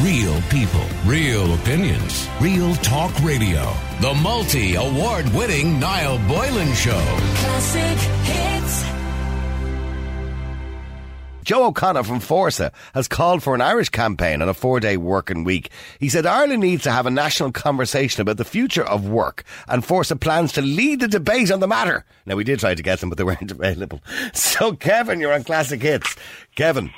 Real 0.00 0.42
people, 0.50 0.84
real 1.06 1.54
opinions, 1.54 2.28
real 2.38 2.74
talk 2.76 3.18
radio. 3.22 3.72
The 4.02 4.12
multi 4.12 4.74
award 4.74 5.26
winning 5.30 5.80
Niall 5.80 6.18
Boylan 6.28 6.74
Show. 6.74 7.00
Classic 7.36 7.98
hits. 8.24 8.84
Joe 11.44 11.68
O'Connor 11.68 12.02
from 12.02 12.20
Fórsa 12.20 12.72
has 12.92 13.08
called 13.08 13.42
for 13.42 13.54
an 13.54 13.62
Irish 13.62 13.88
campaign 13.88 14.42
on 14.42 14.50
a 14.50 14.54
four 14.54 14.80
day 14.80 14.98
working 14.98 15.44
week. 15.44 15.70
He 15.98 16.10
said 16.10 16.26
Ireland 16.26 16.60
needs 16.60 16.82
to 16.82 16.92
have 16.92 17.06
a 17.06 17.10
national 17.10 17.52
conversation 17.52 18.20
about 18.20 18.36
the 18.36 18.44
future 18.44 18.84
of 18.84 19.08
work 19.08 19.44
and 19.66 19.82
Fórsa 19.82 20.20
plans 20.20 20.52
to 20.52 20.60
lead 20.60 21.00
the 21.00 21.08
debate 21.08 21.50
on 21.50 21.60
the 21.60 21.68
matter. 21.68 22.04
Now, 22.26 22.36
we 22.36 22.44
did 22.44 22.58
try 22.58 22.74
to 22.74 22.82
get 22.82 23.00
them, 23.00 23.08
but 23.08 23.16
they 23.16 23.24
weren't 23.24 23.50
available. 23.50 24.02
So, 24.34 24.74
Kevin, 24.74 25.20
you're 25.20 25.32
on 25.32 25.44
Classic 25.44 25.80
Hits. 25.80 26.16
Kevin. 26.54 26.90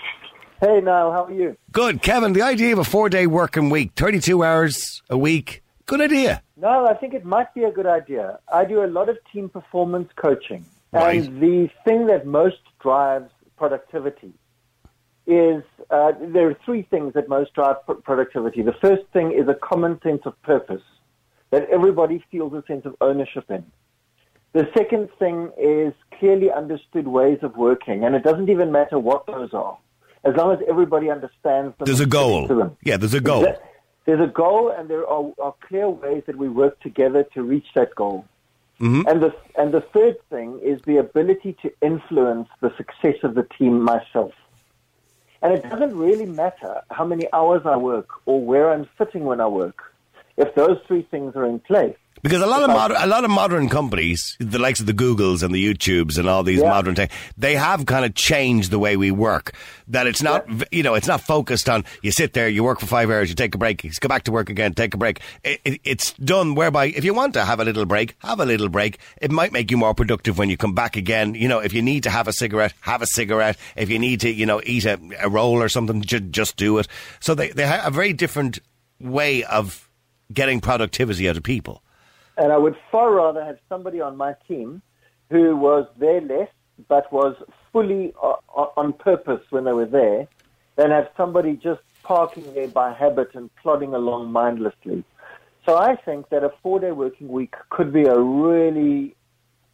Hey, 0.60 0.80
Niall, 0.80 1.12
how 1.12 1.24
are 1.26 1.32
you? 1.32 1.56
Good. 1.70 2.02
Kevin, 2.02 2.32
the 2.32 2.42
idea 2.42 2.72
of 2.72 2.80
a 2.80 2.84
four 2.84 3.08
day 3.08 3.28
working 3.28 3.70
week, 3.70 3.92
32 3.94 4.42
hours 4.42 5.02
a 5.08 5.16
week, 5.16 5.62
good 5.86 6.00
idea. 6.00 6.42
No, 6.56 6.84
I 6.84 6.94
think 6.94 7.14
it 7.14 7.24
might 7.24 7.54
be 7.54 7.62
a 7.62 7.70
good 7.70 7.86
idea. 7.86 8.40
I 8.52 8.64
do 8.64 8.82
a 8.82 8.86
lot 8.86 9.08
of 9.08 9.18
team 9.32 9.48
performance 9.48 10.10
coaching. 10.16 10.64
Right. 10.90 11.22
And 11.22 11.40
the 11.40 11.70
thing 11.84 12.08
that 12.08 12.26
most 12.26 12.56
drives 12.80 13.30
productivity 13.56 14.32
is 15.28 15.62
uh, 15.90 16.12
there 16.20 16.48
are 16.48 16.58
three 16.64 16.82
things 16.82 17.14
that 17.14 17.28
most 17.28 17.54
drive 17.54 17.84
pr- 17.86 17.92
productivity. 17.92 18.62
The 18.62 18.74
first 18.80 19.04
thing 19.12 19.30
is 19.30 19.46
a 19.46 19.54
common 19.54 20.00
sense 20.02 20.22
of 20.24 20.40
purpose 20.42 20.82
that 21.50 21.68
everybody 21.70 22.24
feels 22.32 22.52
a 22.52 22.64
sense 22.66 22.84
of 22.84 22.96
ownership 23.00 23.48
in. 23.48 23.64
The 24.54 24.68
second 24.76 25.08
thing 25.20 25.52
is 25.56 25.92
clearly 26.18 26.50
understood 26.50 27.06
ways 27.06 27.38
of 27.42 27.56
working, 27.56 28.04
and 28.04 28.16
it 28.16 28.24
doesn't 28.24 28.48
even 28.48 28.72
matter 28.72 28.98
what 28.98 29.26
those 29.26 29.52
are, 29.52 29.78
as 30.24 30.34
long 30.36 30.52
as 30.52 30.58
everybody 30.68 31.10
understands 31.10 31.76
them. 31.76 31.86
There's 31.86 32.00
a 32.00 32.06
goal. 32.06 32.48
to 32.48 32.54
them. 32.54 32.76
Yeah, 32.82 32.96
there's 32.96 33.14
a 33.14 33.20
goal. 33.20 33.46
There's 34.04 34.20
a 34.20 34.32
goal, 34.32 34.70
and 34.70 34.88
there 34.88 35.06
are, 35.06 35.32
are 35.38 35.54
clear 35.60 35.88
ways 35.88 36.22
that 36.26 36.36
we 36.36 36.48
work 36.48 36.80
together 36.80 37.24
to 37.34 37.42
reach 37.42 37.66
that 37.74 37.94
goal. 37.94 38.24
Mm-hmm. 38.80 39.08
And 39.08 39.22
the 39.22 39.34
and 39.56 39.74
the 39.74 39.80
third 39.80 40.16
thing 40.30 40.60
is 40.60 40.80
the 40.82 40.98
ability 40.98 41.56
to 41.62 41.72
influence 41.82 42.48
the 42.60 42.72
success 42.76 43.16
of 43.24 43.34
the 43.34 43.42
team 43.42 43.82
myself. 43.82 44.32
And 45.42 45.52
it 45.52 45.62
doesn't 45.62 45.96
really 45.96 46.26
matter 46.26 46.80
how 46.90 47.04
many 47.04 47.32
hours 47.32 47.62
I 47.64 47.76
work 47.76 48.08
or 48.26 48.40
where 48.40 48.70
I'm 48.70 48.88
sitting 48.96 49.24
when 49.24 49.40
I 49.40 49.46
work. 49.46 49.94
If 50.36 50.54
those 50.54 50.78
three 50.86 51.02
things 51.02 51.34
are 51.36 51.44
in 51.44 51.60
place, 51.60 51.96
Because 52.22 52.42
a 52.42 52.46
lot 52.46 52.62
of 52.68 53.02
a 53.02 53.06
lot 53.06 53.24
of 53.24 53.30
modern 53.30 53.68
companies, 53.68 54.36
the 54.40 54.58
likes 54.58 54.80
of 54.80 54.86
the 54.86 54.92
Googles 54.92 55.42
and 55.42 55.54
the 55.54 55.62
YouTubes 55.64 56.18
and 56.18 56.28
all 56.28 56.42
these 56.42 56.60
Yeah. 56.60 56.68
modern 56.70 56.94
tech, 56.94 57.10
they 57.36 57.54
have 57.56 57.86
kind 57.86 58.04
of 58.04 58.14
changed 58.14 58.70
the 58.70 58.78
way 58.78 58.96
we 58.96 59.10
work. 59.10 59.52
That 59.86 60.06
it's 60.06 60.22
not, 60.22 60.46
v 60.48 60.64
you 60.72 60.82
know, 60.82 60.94
it's 60.94 61.06
not 61.06 61.20
focused 61.20 61.68
on 61.68 61.84
you 62.02 62.10
sit 62.12 62.32
there, 62.34 62.48
you 62.48 62.62
work 62.64 62.80
for 62.80 62.86
five 62.86 63.08
hours, 63.10 63.28
you 63.28 63.34
take 63.34 63.54
a 63.54 63.58
break, 63.58 63.84
you 63.84 63.90
go 64.00 64.08
back 64.08 64.24
to 64.24 64.32
work 64.32 64.50
again, 64.50 64.74
take 64.74 64.94
a 64.94 64.96
break. 64.98 65.20
It, 65.44 65.60
it, 65.64 65.80
it's 65.84 66.12
done 66.14 66.54
whereby 66.54 66.86
if 66.86 67.04
you 67.04 67.14
want 67.14 67.34
to 67.34 67.44
have 67.44 67.60
a 67.60 67.64
little 67.64 67.84
break, 67.86 68.16
have 68.18 68.40
a 68.40 68.44
little 68.46 68.68
break. 68.68 68.98
It 69.22 69.30
might 69.30 69.52
make 69.52 69.70
you 69.70 69.76
more 69.76 69.94
productive 69.94 70.36
when 70.38 70.50
you 70.50 70.56
come 70.56 70.74
back 70.74 70.96
again. 70.96 71.34
You 71.34 71.48
know, 71.48 71.60
if 71.60 71.72
you 71.72 71.82
need 71.82 72.02
to 72.02 72.10
have 72.10 72.28
a 72.28 72.32
cigarette, 72.32 72.74
have 72.80 73.00
a 73.02 73.06
cigarette. 73.06 73.56
If 73.76 73.88
you 73.90 73.98
need 73.98 74.20
to, 74.20 74.30
you 74.30 74.44
know, 74.46 74.60
eat 74.66 74.84
a, 74.84 74.98
a 75.20 75.28
roll 75.28 75.62
or 75.62 75.68
something, 75.68 76.02
ju- 76.02 76.20
just 76.20 76.56
do 76.56 76.78
it. 76.78 76.88
So 77.20 77.34
they 77.34 77.50
they 77.50 77.66
have 77.66 77.86
a 77.86 77.90
very 77.90 78.12
different 78.12 78.58
way 79.00 79.44
of 79.44 79.88
getting 80.32 80.60
productivity 80.60 81.28
out 81.28 81.36
of 81.36 81.42
people. 81.42 81.82
And 82.38 82.52
I 82.52 82.56
would 82.56 82.76
far 82.90 83.12
rather 83.12 83.44
have 83.44 83.58
somebody 83.68 84.00
on 84.00 84.16
my 84.16 84.34
team 84.46 84.80
who 85.30 85.56
was 85.56 85.86
there 85.98 86.20
less 86.20 86.48
but 86.88 87.12
was 87.12 87.34
fully 87.72 88.12
o- 88.22 88.38
o- 88.54 88.72
on 88.76 88.92
purpose 88.92 89.40
when 89.50 89.64
they 89.64 89.72
were 89.72 89.86
there, 89.86 90.28
than 90.76 90.90
have 90.90 91.08
somebody 91.16 91.54
just 91.54 91.80
parking 92.02 92.54
there 92.54 92.68
by 92.68 92.92
habit 92.92 93.30
and 93.34 93.50
plodding 93.56 93.94
along 93.94 94.30
mindlessly. 94.30 95.02
So 95.66 95.76
I 95.76 95.96
think 95.96 96.28
that 96.30 96.44
a 96.44 96.52
four-day 96.62 96.92
working 96.92 97.28
week 97.28 97.54
could 97.70 97.92
be 97.92 98.04
a 98.04 98.18
really 98.18 99.16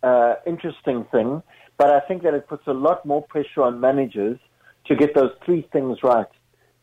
uh, 0.02 0.36
interesting 0.46 1.04
thing, 1.12 1.42
but 1.76 1.90
I 1.90 2.00
think 2.00 2.22
that 2.22 2.34
it 2.34 2.48
puts 2.48 2.66
a 2.66 2.72
lot 2.72 3.04
more 3.04 3.22
pressure 3.22 3.62
on 3.62 3.80
managers 3.80 4.38
to 4.86 4.96
get 4.96 5.14
those 5.14 5.32
three 5.44 5.68
things 5.72 5.98
right. 6.02 6.26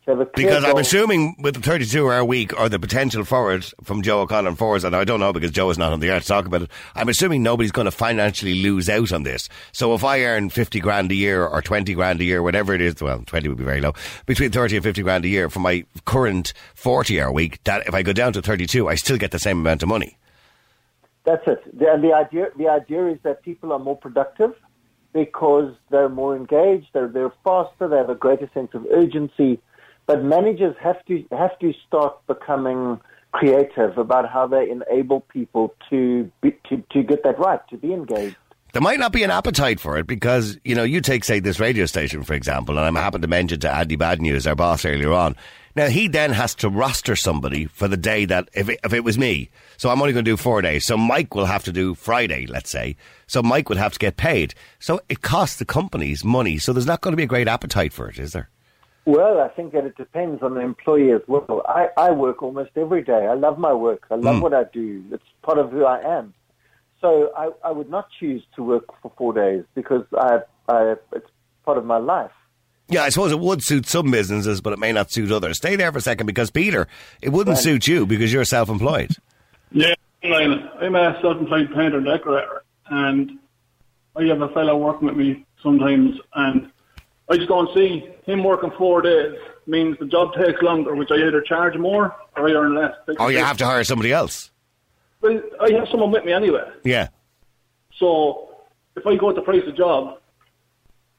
To 0.05 0.11
have 0.11 0.19
a 0.19 0.25
clear 0.25 0.47
Because 0.47 0.63
I'm 0.63 0.77
assuming 0.77 1.35
with 1.39 1.55
the 1.55 1.61
32 1.61 2.09
hour 2.09 2.25
week 2.25 2.59
or 2.59 2.69
the 2.69 2.79
potential 2.79 3.23
for 3.23 3.53
it 3.53 3.71
from 3.83 4.01
Joe 4.01 4.21
O'Connor 4.21 4.49
and 4.49 4.57
Fórsa, 4.57 4.85
and 4.85 4.95
I 4.95 5.03
don't 5.03 5.19
know 5.19 5.31
because 5.31 5.51
Joe 5.51 5.69
is 5.69 5.77
not 5.77 5.93
on 5.93 5.99
the 5.99 6.09
air 6.09 6.19
to 6.19 6.25
talk 6.25 6.47
about 6.47 6.63
it, 6.63 6.71
I'm 6.95 7.07
assuming 7.07 7.43
nobody's 7.43 7.71
going 7.71 7.85
to 7.85 7.91
financially 7.91 8.63
lose 8.63 8.89
out 8.89 9.11
on 9.11 9.21
this. 9.21 9.47
So 9.71 9.93
if 9.93 10.03
I 10.03 10.21
earn 10.23 10.49
50 10.49 10.79
grand 10.79 11.11
a 11.11 11.15
year 11.15 11.45
or 11.45 11.61
20 11.61 11.93
grand 11.93 12.19
a 12.19 12.23
year, 12.23 12.41
whatever 12.41 12.73
it 12.73 12.81
is, 12.81 12.99
well, 12.99 13.23
20 13.25 13.47
would 13.47 13.59
be 13.59 13.63
very 13.63 13.79
low, 13.79 13.93
between 14.25 14.49
30 14.49 14.77
and 14.77 14.83
50 14.83 15.03
grand 15.03 15.23
a 15.23 15.27
year 15.27 15.49
for 15.49 15.59
my 15.59 15.85
current 16.05 16.53
40 16.73 17.21
hour 17.21 17.31
week, 17.31 17.63
that 17.65 17.85
if 17.87 17.93
I 17.93 18.01
go 18.01 18.11
down 18.11 18.33
to 18.33 18.41
32, 18.41 18.87
I 18.87 18.95
still 18.95 19.17
get 19.17 19.29
the 19.29 19.39
same 19.39 19.59
amount 19.59 19.83
of 19.83 19.89
money. 19.89 20.17
That's 21.25 21.45
it. 21.47 21.77
The, 21.77 21.93
and 21.93 22.03
the 22.03 22.13
idea, 22.13 22.47
the 22.57 22.69
idea 22.69 23.07
is 23.07 23.19
that 23.21 23.43
people 23.43 23.71
are 23.71 23.79
more 23.79 23.97
productive 23.97 24.55
because 25.13 25.73
they're 25.89 26.09
more 26.09 26.35
engaged, 26.35 26.87
they're, 26.93 27.07
they're 27.07 27.33
faster, 27.43 27.87
they 27.87 27.97
have 27.97 28.09
a 28.09 28.15
greater 28.15 28.49
sense 28.53 28.73
of 28.73 28.85
urgency. 28.91 29.59
But 30.05 30.23
managers 30.23 30.75
have 30.81 31.03
to 31.05 31.23
have 31.31 31.57
to 31.59 31.73
start 31.87 32.15
becoming 32.27 32.99
creative 33.31 33.97
about 33.97 34.29
how 34.29 34.47
they 34.47 34.69
enable 34.69 35.21
people 35.21 35.73
to 35.89 36.29
be, 36.41 36.51
to, 36.69 36.83
to 36.91 37.03
get 37.03 37.23
that 37.23 37.39
right, 37.39 37.61
to 37.69 37.77
be 37.77 37.93
engaged. 37.93 38.35
There 38.73 38.81
might 38.81 38.99
not 38.99 39.11
be 39.11 39.23
an 39.23 39.31
appetite 39.31 39.79
for 39.81 39.97
it 39.97 40.07
because, 40.07 40.57
you 40.63 40.75
know, 40.75 40.83
you 40.83 41.01
take, 41.01 41.25
say, 41.25 41.39
this 41.41 41.59
radio 41.59 41.85
station, 41.85 42.23
for 42.23 42.33
example, 42.33 42.77
and 42.77 42.85
I'm 42.85 42.95
happy 42.95 43.19
to 43.19 43.27
mention 43.27 43.59
to 43.61 43.71
Andy 43.71 43.97
Bad 43.97 44.21
News, 44.21 44.47
our 44.47 44.55
boss 44.55 44.85
earlier 44.85 45.11
on. 45.11 45.35
Now, 45.75 45.87
he 45.87 46.07
then 46.07 46.31
has 46.31 46.55
to 46.55 46.69
roster 46.69 47.15
somebody 47.15 47.65
for 47.65 47.87
the 47.89 47.97
day 47.97 48.25
that, 48.25 48.49
if 48.53 48.69
it, 48.69 48.79
if 48.83 48.93
it 48.93 49.03
was 49.03 49.17
me, 49.17 49.49
so 49.75 49.89
I'm 49.89 50.01
only 50.01 50.13
going 50.13 50.23
to 50.23 50.31
do 50.31 50.37
four 50.37 50.61
days. 50.61 50.85
So 50.85 50.97
Mike 50.97 51.35
will 51.35 51.45
have 51.45 51.63
to 51.65 51.73
do 51.73 51.95
Friday, 51.95 52.45
let's 52.45 52.69
say. 52.69 52.95
So 53.27 53.41
Mike 53.41 53.67
would 53.67 53.77
have 53.77 53.93
to 53.93 53.99
get 53.99 54.15
paid. 54.17 54.53
So 54.79 55.01
it 55.09 55.21
costs 55.21 55.57
the 55.57 55.65
companies 55.65 56.23
money. 56.23 56.57
So 56.57 56.71
there's 56.71 56.85
not 56.85 57.01
going 57.01 57.13
to 57.13 57.17
be 57.17 57.23
a 57.23 57.27
great 57.27 57.47
appetite 57.47 57.91
for 57.91 58.09
it, 58.09 58.19
is 58.19 58.31
there? 58.31 58.49
Well, 59.05 59.39
I 59.39 59.47
think 59.49 59.73
that 59.73 59.85
it 59.85 59.97
depends 59.97 60.43
on 60.43 60.53
the 60.53 60.61
employee 60.61 61.11
as 61.11 61.21
well. 61.27 61.63
I, 61.67 61.89
I 61.97 62.11
work 62.11 62.43
almost 62.43 62.71
every 62.75 63.03
day. 63.03 63.27
I 63.27 63.33
love 63.33 63.57
my 63.57 63.73
work. 63.73 64.05
I 64.11 64.15
love 64.15 64.35
mm. 64.35 64.41
what 64.41 64.53
I 64.53 64.65
do. 64.65 65.03
It's 65.11 65.23
part 65.41 65.57
of 65.57 65.71
who 65.71 65.85
I 65.85 65.99
am. 66.19 66.33
So 66.99 67.31
I, 67.35 67.49
I 67.63 67.71
would 67.71 67.89
not 67.89 68.09
choose 68.19 68.43
to 68.55 68.63
work 68.63 68.85
for 69.01 69.11
four 69.17 69.33
days 69.33 69.63
because 69.73 70.05
I, 70.15 70.41
I, 70.69 70.95
it's 71.13 71.29
part 71.65 71.79
of 71.79 71.85
my 71.85 71.97
life. 71.97 72.31
Yeah, 72.89 73.03
I 73.03 73.09
suppose 73.09 73.31
it 73.31 73.39
would 73.39 73.63
suit 73.63 73.87
some 73.87 74.11
businesses, 74.11 74.61
but 74.61 74.73
it 74.73 74.79
may 74.79 74.91
not 74.91 75.11
suit 75.11 75.31
others. 75.31 75.57
Stay 75.57 75.75
there 75.77 75.91
for 75.91 75.97
a 75.97 76.01
second 76.01 76.27
because, 76.27 76.51
Peter, 76.51 76.87
it 77.21 77.29
wouldn't 77.29 77.57
suit 77.57 77.87
you 77.87 78.05
because 78.05 78.31
you're 78.31 78.45
self 78.45 78.69
employed. 78.69 79.15
Yeah, 79.73 79.93
I'm 80.21 80.95
a 80.95 81.17
self-employed 81.21 81.69
painter 81.73 81.97
and 81.97 82.05
decorator, 82.05 82.63
and 82.87 83.39
I 84.17 84.23
have 84.25 84.41
a 84.41 84.49
fellow 84.49 84.75
working 84.75 85.07
with 85.07 85.15
me 85.15 85.45
sometimes, 85.63 86.19
and 86.35 86.69
I 87.29 87.37
just 87.37 87.47
don't 87.47 87.73
see 87.73 88.09
him 88.31 88.43
working 88.43 88.71
four 88.77 89.01
days 89.01 89.35
means 89.67 89.97
the 89.99 90.05
job 90.05 90.33
takes 90.33 90.61
longer, 90.61 90.95
which 90.95 91.09
I 91.11 91.15
either 91.15 91.41
charge 91.41 91.77
more 91.77 92.15
or 92.35 92.47
I 92.47 92.51
earn 92.53 92.75
less. 92.75 92.93
Or 93.19 93.31
you 93.31 93.39
have 93.39 93.57
to 93.57 93.65
hire 93.65 93.83
somebody 93.83 94.11
else. 94.11 94.49
Well, 95.21 95.41
I 95.59 95.71
have 95.73 95.87
someone 95.89 96.11
with 96.11 96.25
me 96.25 96.33
anyway, 96.33 96.63
Yeah. 96.83 97.09
so 97.97 98.49
if 98.95 99.05
I 99.05 99.15
go 99.15 99.29
at 99.29 99.35
the 99.35 99.41
price 99.41 99.61
of 99.67 99.75
job, 99.77 100.17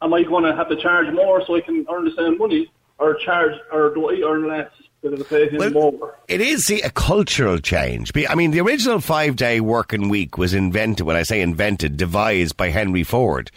am 0.00 0.12
I 0.12 0.22
going 0.24 0.44
to 0.44 0.54
have 0.56 0.68
to 0.68 0.76
charge 0.76 1.12
more 1.14 1.44
so 1.46 1.54
I 1.56 1.60
can 1.60 1.86
earn 1.90 2.04
the 2.04 2.10
same 2.16 2.36
money, 2.38 2.70
or 2.98 3.14
charge, 3.14 3.52
or 3.72 3.94
do 3.94 4.10
I 4.10 4.20
earn 4.28 4.48
less 4.48 4.70
because 5.02 5.20
I 5.20 5.24
pay 5.24 5.48
him 5.48 5.58
Well, 5.58 5.92
more? 5.92 6.18
It 6.28 6.40
is 6.40 6.64
see, 6.64 6.80
a 6.82 6.90
cultural 6.90 7.58
change. 7.58 8.10
I 8.28 8.34
mean, 8.34 8.50
the 8.50 8.60
original 8.60 9.00
five 9.00 9.36
day 9.36 9.60
working 9.60 10.08
week 10.08 10.36
was 10.36 10.52
invented, 10.52 11.06
when 11.06 11.16
I 11.16 11.22
say 11.22 11.40
invented, 11.40 11.96
devised 11.96 12.56
by 12.56 12.70
Henry 12.70 13.04
Ford. 13.04 13.50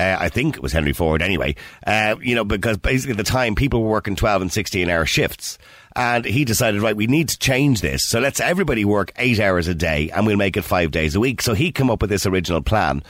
Uh, 0.00 0.16
I 0.18 0.30
think 0.30 0.56
it 0.56 0.62
was 0.62 0.72
Henry 0.72 0.94
Ford 0.94 1.20
anyway. 1.20 1.56
Uh, 1.86 2.16
you 2.22 2.34
know, 2.34 2.44
because 2.44 2.78
basically 2.78 3.12
at 3.12 3.18
the 3.18 3.22
time 3.22 3.54
people 3.54 3.82
were 3.82 3.90
working 3.90 4.16
12 4.16 4.42
and 4.42 4.52
16 4.52 4.88
hour 4.88 5.04
shifts. 5.04 5.58
And 5.94 6.24
he 6.24 6.46
decided, 6.46 6.80
right, 6.80 6.96
we 6.96 7.06
need 7.06 7.28
to 7.28 7.38
change 7.38 7.82
this. 7.82 8.08
So 8.08 8.18
let's 8.18 8.40
everybody 8.40 8.86
work 8.86 9.12
eight 9.16 9.40
hours 9.40 9.68
a 9.68 9.74
day 9.74 10.08
and 10.10 10.26
we'll 10.26 10.38
make 10.38 10.56
it 10.56 10.62
five 10.62 10.90
days 10.90 11.16
a 11.16 11.20
week. 11.20 11.42
So 11.42 11.52
he 11.52 11.70
came 11.70 11.90
up 11.90 12.00
with 12.00 12.08
this 12.08 12.24
original 12.24 12.62
plan. 12.62 13.02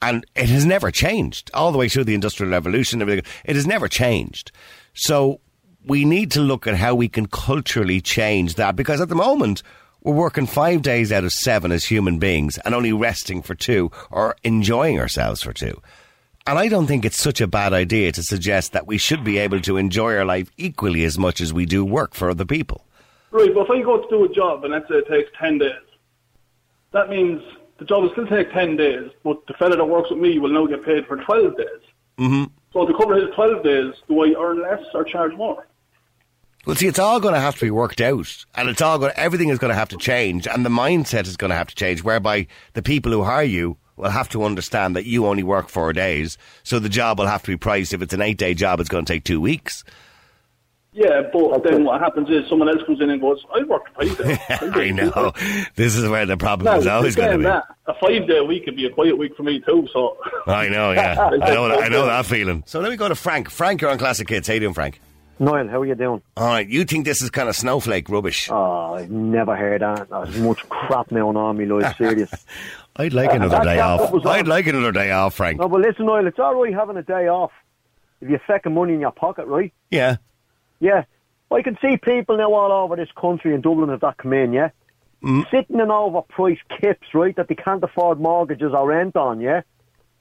And 0.00 0.24
it 0.34 0.48
has 0.48 0.64
never 0.64 0.90
changed 0.90 1.50
all 1.52 1.72
the 1.72 1.78
way 1.78 1.90
through 1.90 2.04
the 2.04 2.14
Industrial 2.14 2.50
Revolution. 2.50 3.02
Everything. 3.02 3.30
It 3.44 3.56
has 3.56 3.66
never 3.66 3.86
changed. 3.86 4.50
So 4.94 5.40
we 5.84 6.06
need 6.06 6.30
to 6.30 6.40
look 6.40 6.66
at 6.66 6.74
how 6.74 6.94
we 6.94 7.08
can 7.10 7.26
culturally 7.26 8.00
change 8.00 8.54
that 8.54 8.76
because 8.76 9.02
at 9.02 9.10
the 9.10 9.14
moment 9.14 9.62
we're 10.02 10.14
working 10.14 10.46
five 10.46 10.80
days 10.80 11.12
out 11.12 11.24
of 11.24 11.32
seven 11.32 11.70
as 11.70 11.84
human 11.84 12.18
beings 12.18 12.56
and 12.64 12.74
only 12.74 12.94
resting 12.94 13.42
for 13.42 13.54
two 13.54 13.90
or 14.10 14.36
enjoying 14.42 14.98
ourselves 14.98 15.42
for 15.42 15.52
two. 15.52 15.78
And 16.46 16.58
I 16.58 16.68
don't 16.68 16.86
think 16.86 17.04
it's 17.04 17.20
such 17.20 17.40
a 17.40 17.46
bad 17.46 17.72
idea 17.72 18.12
to 18.12 18.22
suggest 18.22 18.72
that 18.72 18.86
we 18.86 18.98
should 18.98 19.22
be 19.24 19.38
able 19.38 19.60
to 19.60 19.76
enjoy 19.76 20.16
our 20.16 20.24
life 20.24 20.50
equally 20.56 21.04
as 21.04 21.18
much 21.18 21.40
as 21.40 21.52
we 21.52 21.66
do 21.66 21.84
work 21.84 22.14
for 22.14 22.30
other 22.30 22.44
people. 22.44 22.86
Right, 23.30 23.54
but 23.54 23.66
if 23.66 23.70
I 23.70 23.82
go 23.82 24.00
to 24.00 24.08
do 24.08 24.24
a 24.24 24.28
job 24.28 24.64
and 24.64 24.72
let's 24.72 24.88
say 24.88 24.96
it 24.96 25.08
takes 25.08 25.30
10 25.38 25.58
days, 25.58 25.72
that 26.92 27.08
means 27.08 27.42
the 27.78 27.84
job 27.84 28.02
will 28.02 28.12
still 28.12 28.26
take 28.26 28.52
10 28.52 28.76
days, 28.76 29.10
but 29.22 29.46
the 29.46 29.54
fella 29.54 29.76
that 29.76 29.84
works 29.84 30.10
with 30.10 30.18
me 30.18 30.38
will 30.38 30.52
now 30.52 30.66
get 30.66 30.84
paid 30.84 31.06
for 31.06 31.16
12 31.16 31.56
days. 31.56 31.66
Mm-hmm. 32.18 32.44
So 32.72 32.86
to 32.86 32.94
cover 32.94 33.14
his 33.14 33.34
12 33.34 33.62
days, 33.62 33.94
do 34.08 34.20
I 34.22 34.34
earn 34.38 34.62
less 34.62 34.82
or 34.94 35.04
charge 35.04 35.34
more? 35.34 35.66
Well, 36.66 36.76
see, 36.76 36.86
it's 36.86 36.98
all 36.98 37.20
going 37.20 37.34
to 37.34 37.40
have 37.40 37.54
to 37.54 37.64
be 37.64 37.70
worked 37.70 38.02
out, 38.02 38.44
and 38.54 38.68
it's 38.68 38.82
all 38.82 38.98
going. 38.98 39.12
Everything 39.16 39.48
is 39.48 39.58
going 39.58 39.70
to 39.70 39.78
have 39.78 39.88
to 39.90 39.96
change, 39.96 40.46
and 40.46 40.64
the 40.64 40.70
mindset 40.70 41.26
is 41.26 41.38
going 41.38 41.48
to 41.48 41.56
have 41.56 41.68
to 41.68 41.74
change. 41.74 42.04
Whereby 42.04 42.48
the 42.74 42.82
people 42.82 43.12
who 43.12 43.24
hire 43.24 43.44
you 43.44 43.78
will 44.00 44.10
have 44.10 44.28
to 44.30 44.44
understand 44.44 44.96
that 44.96 45.06
you 45.06 45.26
only 45.26 45.42
work 45.42 45.68
four 45.68 45.92
days, 45.92 46.38
so 46.62 46.78
the 46.78 46.88
job 46.88 47.18
will 47.18 47.26
have 47.26 47.42
to 47.42 47.48
be 47.48 47.56
priced. 47.56 47.92
If 47.92 48.02
it's 48.02 48.14
an 48.14 48.22
eight-day 48.22 48.54
job, 48.54 48.80
it's 48.80 48.88
going 48.88 49.04
to 49.04 49.12
take 49.12 49.24
two 49.24 49.40
weeks. 49.40 49.84
Yeah, 50.92 51.22
but 51.32 51.62
then 51.62 51.84
what 51.84 52.00
happens 52.00 52.28
is 52.30 52.48
someone 52.48 52.68
else 52.68 52.82
comes 52.84 53.00
in 53.00 53.10
and 53.10 53.20
goes, 53.20 53.44
I 53.54 53.62
worked 53.62 53.90
five 53.96 54.18
days. 54.18 54.38
I 54.60 54.90
know. 54.90 55.32
This 55.76 55.94
is 55.94 56.08
where 56.08 56.26
the 56.26 56.36
problem 56.36 56.64
Now, 56.64 56.78
is 56.80 56.86
always 56.86 57.14
going 57.14 57.30
to 57.30 57.38
be. 57.38 57.44
that, 57.44 57.64
a 57.86 57.94
five 57.94 58.26
day 58.26 58.40
week 58.40 58.64
could 58.64 58.74
be 58.74 58.86
a 58.86 58.90
quiet 58.90 59.16
week 59.16 59.36
for 59.36 59.44
me 59.44 59.60
too, 59.60 59.86
so. 59.92 60.16
I 60.46 60.68
know, 60.68 60.90
yeah. 60.90 61.16
I 61.42 61.54
know, 61.54 61.68
that, 61.68 61.78
I 61.84 61.88
know 61.88 62.06
that 62.06 62.26
feeling. 62.26 62.64
So 62.66 62.80
let 62.80 62.90
me 62.90 62.96
go 62.96 63.08
to 63.08 63.14
Frank. 63.14 63.50
Frank, 63.50 63.80
you're 63.80 63.90
on 63.90 63.98
Classic 63.98 64.26
Kids. 64.26 64.48
How 64.48 64.54
you 64.54 64.60
doing, 64.60 64.74
Frank? 64.74 65.00
Niall, 65.40 65.68
how 65.68 65.80
are 65.80 65.86
you 65.86 65.94
doing? 65.94 66.20
All 66.36 66.46
right, 66.46 66.68
you 66.68 66.84
think 66.84 67.06
this 67.06 67.22
is 67.22 67.30
kind 67.30 67.48
of 67.48 67.56
snowflake 67.56 68.08
rubbish? 68.10 68.48
Oh, 68.50 68.94
I've 68.94 69.10
never 69.10 69.56
heard 69.56 69.80
that. 69.80 70.08
There's 70.10 70.38
much 70.38 70.68
crap 70.68 71.10
now 71.10 71.34
on 71.34 71.56
me, 71.56 71.64
like, 71.64 71.96
serious. 71.98 72.30
I'd 72.96 73.14
like 73.14 73.32
another 73.32 73.56
that- 73.56 73.64
day 73.64 73.80
off. 73.80 74.14
I'd 74.26 74.46
like 74.46 74.66
another 74.66 74.92
day 74.92 75.10
off, 75.10 75.34
Frank. 75.34 75.58
no, 75.58 75.66
but 75.68 75.80
listen, 75.80 76.04
Niall, 76.06 76.26
it's 76.26 76.38
all 76.38 76.54
right 76.62 76.74
having 76.74 76.98
a 76.98 77.02
day 77.02 77.28
off 77.28 77.52
if 78.20 78.28
you're 78.28 78.40
second 78.46 78.74
money 78.74 78.92
in 78.92 79.00
your 79.00 79.12
pocket, 79.12 79.46
right? 79.46 79.72
Yeah. 79.90 80.16
Yeah. 80.78 81.04
I 81.50 81.62
can 81.62 81.78
see 81.80 81.96
people 81.96 82.36
now 82.36 82.52
all 82.52 82.70
over 82.70 82.94
this 82.94 83.08
country 83.18 83.54
in 83.54 83.62
Dublin 83.62 83.88
have 83.88 84.00
that 84.02 84.18
come 84.18 84.34
in, 84.34 84.52
yeah? 84.52 84.70
Mm. 85.24 85.50
Sitting 85.50 85.80
in 85.80 85.88
overpriced 85.88 86.58
kips, 86.80 87.08
right, 87.14 87.34
that 87.36 87.48
they 87.48 87.54
can't 87.54 87.82
afford 87.82 88.20
mortgages 88.20 88.72
or 88.74 88.86
rent 88.88 89.16
on, 89.16 89.40
yeah? 89.40 89.62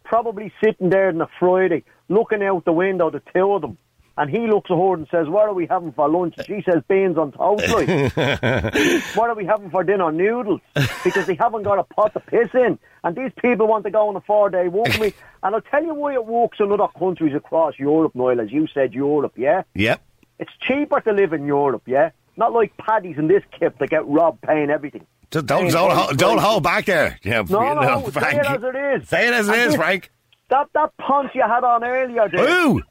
Probably 0.05 0.51
sitting 0.63 0.89
there 0.89 1.09
on 1.09 1.21
a 1.21 1.27
Friday, 1.39 1.83
looking 2.07 2.41
out 2.41 2.63
the 2.65 2.71
window, 2.73 3.09
the 3.11 3.21
two 3.35 3.51
of 3.51 3.61
them. 3.61 3.77
And 4.19 4.29
he 4.29 4.47
looks 4.47 4.69
at 4.69 4.75
her 4.75 4.93
and 4.95 5.07
says, 5.09 5.27
What 5.29 5.47
are 5.47 5.53
we 5.53 5.65
having 5.65 5.93
for 5.93 6.09
lunch? 6.09 6.35
And 6.37 6.45
she 6.45 6.61
says, 6.69 6.83
Beans 6.89 7.17
on 7.17 7.31
toast, 7.31 7.67
like. 7.69 7.87
what 9.15 9.29
are 9.29 9.35
we 9.35 9.45
having 9.45 9.69
for 9.71 9.83
dinner? 9.83 10.11
Noodles. 10.11 10.59
Because 11.03 11.25
they 11.25 11.35
haven't 11.35 11.63
got 11.63 11.79
a 11.79 11.83
pot 11.85 12.11
to 12.13 12.19
piss 12.19 12.49
in. 12.53 12.77
And 13.03 13.15
these 13.15 13.31
people 13.41 13.65
want 13.67 13.85
to 13.85 13.91
go 13.91 14.09
on 14.09 14.15
a 14.17 14.21
four 14.21 14.49
day 14.49 14.67
walk 14.67 14.87
with 14.87 14.99
me. 14.99 15.13
And 15.41 15.55
I'll 15.55 15.61
tell 15.61 15.81
you 15.81 15.93
why 15.93 16.15
it 16.15 16.25
works 16.25 16.57
in 16.59 16.69
other 16.69 16.89
countries 16.99 17.33
across 17.33 17.79
Europe, 17.79 18.13
Noel, 18.13 18.41
as 18.41 18.51
you 18.51 18.67
said, 18.73 18.93
Europe, 18.93 19.31
yeah? 19.37 19.63
Yep. 19.73 20.01
It's 20.37 20.51
cheaper 20.67 20.99
to 20.99 21.13
live 21.13 21.31
in 21.31 21.45
Europe, 21.45 21.83
yeah? 21.85 22.09
Not 22.35 22.51
like 22.51 22.75
paddies 22.75 23.17
in 23.17 23.29
this 23.29 23.43
kip 23.57 23.79
that 23.79 23.89
get 23.89 24.05
robbed 24.05 24.41
paying 24.41 24.69
everything. 24.69 25.05
Just 25.31 25.45
don't 25.45 25.71
don't, 25.71 25.91
ho- 25.91 26.11
don't 26.11 26.39
hold 26.39 26.63
back 26.63 26.87
there. 26.87 27.17
Yeah, 27.23 27.43
No, 27.47 27.61
you 27.69 27.75
no, 27.75 27.81
know, 28.01 28.09
say 28.09 28.35
it 28.35 28.45
as 28.45 28.61
it 28.63 28.75
is. 29.01 29.07
Say 29.07 29.27
it 29.29 29.33
as 29.33 29.47
it 29.47 29.53
And 29.53 29.61
is, 29.61 29.67
this- 29.67 29.75
Frank. 29.75 30.11
That 30.49 30.67
that 30.73 30.97
punch 30.97 31.31
you 31.35 31.43
had 31.43 31.63
on 31.63 31.85
earlier 31.85 32.27
there. 32.27 32.47
Who? 32.47 32.81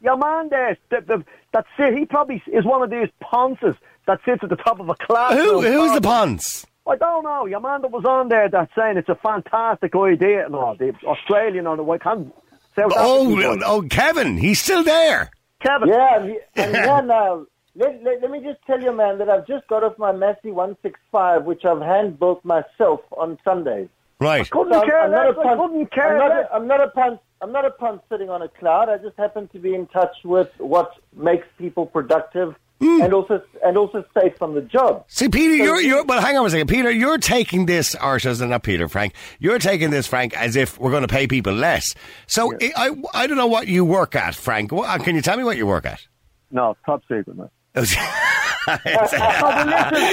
Your 0.00 0.16
man 0.16 0.48
there, 0.50 0.76
the, 0.90 1.00
the, 1.00 1.24
that 1.52 1.64
sit, 1.76 1.96
he 1.96 2.04
probably 2.04 2.42
is 2.52 2.64
one 2.64 2.82
of 2.82 2.90
these 2.90 3.08
ponces 3.20 3.74
that 4.06 4.20
sits 4.24 4.42
at 4.42 4.50
the 4.50 4.56
top 4.56 4.78
of 4.80 4.88
a 4.88 4.94
class. 4.94 5.32
Who? 5.34 5.62
Who's 5.62 5.92
the 5.92 6.00
ponce? 6.00 6.66
I 6.88 6.96
don't 6.96 7.24
know. 7.24 7.46
Your 7.46 7.60
man 7.60 7.82
that 7.82 7.90
was 7.90 8.04
on 8.04 8.28
there 8.28 8.48
that's 8.48 8.72
saying 8.76 8.96
it's 8.96 9.08
a 9.08 9.16
fantastic 9.16 9.94
idea. 9.96 10.46
No, 10.48 10.76
the 10.78 10.94
Australian 11.04 11.66
on 11.66 11.78
the 11.78 11.82
way. 11.82 11.98
can't. 11.98 12.32
South 12.78 12.92
Oh, 12.94 13.32
African 13.32 13.58
guy. 13.60 13.66
oh, 13.66 13.82
Kevin. 13.82 14.36
He's 14.36 14.60
still 14.60 14.84
there. 14.84 15.30
Kevin. 15.60 15.88
Yeah, 15.88 16.16
and, 16.20 16.28
he, 16.30 16.38
and 16.56 16.72
yeah, 16.74 16.94
uh, 16.94 17.00
now, 17.00 17.46
let, 17.74 18.02
let, 18.04 18.20
let 18.22 18.30
me 18.30 18.40
just 18.40 18.58
tell 18.66 18.80
you, 18.80 18.92
man, 18.94 19.18
that 19.18 19.28
I've 19.30 19.46
just 19.46 19.66
got 19.66 19.82
off 19.82 19.98
my 19.98 20.12
Massey 20.12 20.50
165, 20.52 21.44
which 21.44 21.64
I've 21.64 21.80
hand 21.80 22.18
built 22.20 22.44
myself 22.44 23.00
on 23.16 23.38
Sundays. 23.44 23.88
Right. 24.20 24.42
I 24.42 24.48
Couldn't 24.48 24.72
So 24.74 24.80
I'm, 24.82 24.86
care 24.86 25.00
I'm 25.00 25.10
not 25.10 25.26
a 25.26 25.38
less. 25.40 25.46
I 25.46 25.56
couldn't 25.56 25.90
care 25.92 26.12
I'm 26.12 26.18
not 26.18 26.36
less. 26.36 26.46
a, 26.50 26.54
I'm 26.54 26.66
not 26.68 26.80
a 26.82 26.88
punt. 26.88 27.20
I'm 27.42 27.52
not 27.52 27.64
a 27.64 27.70
punt 27.70 28.02
sitting 28.10 28.30
on 28.30 28.42
a 28.42 28.48
cloud. 28.48 28.88
I 28.88 28.98
just 28.98 29.16
happen 29.18 29.48
to 29.48 29.58
be 29.58 29.74
in 29.74 29.86
touch 29.88 30.16
with 30.24 30.48
what 30.58 30.92
makes 31.14 31.46
people 31.58 31.86
productive 31.86 32.54
Hmm. 32.78 33.00
and 33.00 33.14
also 33.14 33.42
and 33.64 33.78
also 33.78 34.04
safe 34.12 34.36
from 34.36 34.54
the 34.54 34.60
job. 34.60 35.06
See, 35.08 35.30
Peter, 35.30 35.54
you're, 35.54 35.80
you're, 35.80 36.04
well, 36.04 36.20
hang 36.20 36.36
on 36.36 36.44
a 36.44 36.50
second. 36.50 36.66
Peter, 36.66 36.90
you're 36.90 37.16
taking 37.16 37.64
this, 37.64 37.94
or 37.94 38.18
should 38.18 38.32
I 38.32 38.34
say 38.34 38.46
not 38.46 38.64
Peter, 38.64 38.86
Frank, 38.86 39.14
you're 39.38 39.58
taking 39.58 39.88
this, 39.88 40.06
Frank, 40.06 40.36
as 40.36 40.56
if 40.56 40.78
we're 40.78 40.90
going 40.90 41.00
to 41.00 41.08
pay 41.08 41.26
people 41.26 41.54
less. 41.54 41.94
So 42.26 42.52
I, 42.60 42.72
I, 42.76 43.22
I 43.22 43.26
don't 43.26 43.38
know 43.38 43.46
what 43.46 43.66
you 43.66 43.86
work 43.86 44.14
at, 44.14 44.34
Frank. 44.34 44.72
What, 44.72 45.02
can 45.04 45.14
you 45.14 45.22
tell 45.22 45.38
me 45.38 45.44
what 45.44 45.56
you 45.56 45.66
work 45.66 45.86
at? 45.86 46.06
No, 46.50 46.76
top 46.84 47.00
secret, 47.08 47.34
man. 47.34 47.48
All 48.66 48.78
but 48.84 48.96
listen, 48.96 49.20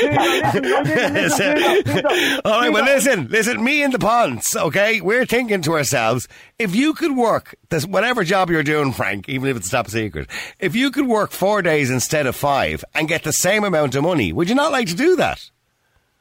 Peter, 0.07 0.13
listen, 0.13 0.65
I 0.65 0.83
didn't 0.83 1.13
listen, 1.13 1.55
Peter, 1.55 1.83
Peter, 1.83 2.41
right, 2.45 2.71
well, 2.71 2.85
listen, 2.85 3.27
listen, 3.29 3.63
me 3.63 3.83
and 3.83 3.93
the 3.93 3.99
Ponce, 3.99 4.55
okay? 4.55 5.01
We're 5.01 5.25
thinking 5.25 5.61
to 5.63 5.73
ourselves, 5.73 6.27
if 6.59 6.75
you 6.75 6.93
could 6.93 7.15
work 7.15 7.55
this, 7.69 7.85
whatever 7.85 8.23
job 8.23 8.49
you're 8.49 8.63
doing, 8.63 8.91
Frank, 8.91 9.27
even 9.29 9.49
if 9.49 9.57
it's 9.57 9.69
top 9.69 9.89
secret, 9.89 10.29
if 10.59 10.75
you 10.75 10.91
could 10.91 11.07
work 11.07 11.31
four 11.31 11.61
days 11.61 11.89
instead 11.89 12.27
of 12.27 12.35
five 12.35 12.83
and 12.93 13.07
get 13.07 13.23
the 13.23 13.31
same 13.33 13.63
amount 13.63 13.95
of 13.95 14.03
money, 14.03 14.31
would 14.33 14.49
you 14.49 14.55
not 14.55 14.71
like 14.71 14.87
to 14.87 14.95
do 14.95 15.15
that? 15.15 15.49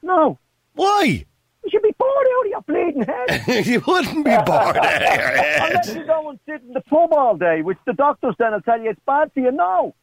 No, 0.03 0.39
Why? 0.75 1.25
you 1.65 1.71
should 1.71 1.83
be 1.83 1.95
bored 1.97 2.27
out 2.39 2.45
of 2.47 2.51
your 2.51 2.63
bleeding 2.63 3.03
head. 3.03 3.67
you 3.67 3.81
wouldn't 3.87 4.25
be 4.25 4.31
bored 4.31 4.77
out 4.77 4.77
of 4.77 5.01
your 5.03 5.29
head. 5.37 5.63
Unless 5.71 5.95
you 5.95 6.05
go 6.05 6.31
and 6.31 6.39
sit 6.45 6.61
in 6.63 6.73
the 6.73 6.81
pub 6.81 7.13
all 7.13 7.37
day, 7.37 7.63
which 7.63 7.79
the 7.87 7.93
doctors 7.93 8.35
then 8.39 8.53
will 8.53 8.61
tell 8.63 8.81
you 8.81 8.91
it's 8.91 9.01
bad 9.07 9.31
for 9.33 9.41
you. 9.41 9.53
No. 9.53 9.95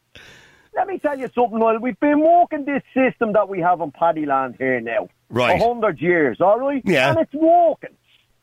Let 0.74 0.86
me 0.86 0.98
tell 0.98 1.18
you 1.18 1.28
something, 1.34 1.58
Noel. 1.58 1.78
We've 1.78 1.98
been 2.00 2.20
working 2.20 2.64
this 2.64 2.82
system 2.94 3.32
that 3.32 3.48
we 3.48 3.60
have 3.60 3.80
on 3.80 3.90
Paddyland 3.92 4.56
here 4.58 4.80
now. 4.80 5.08
Right. 5.28 5.60
A 5.60 5.64
hundred 5.64 6.00
years, 6.00 6.40
all 6.40 6.58
right? 6.58 6.82
Yeah. 6.84 7.10
And 7.10 7.18
it's 7.20 7.34
working. 7.34 7.90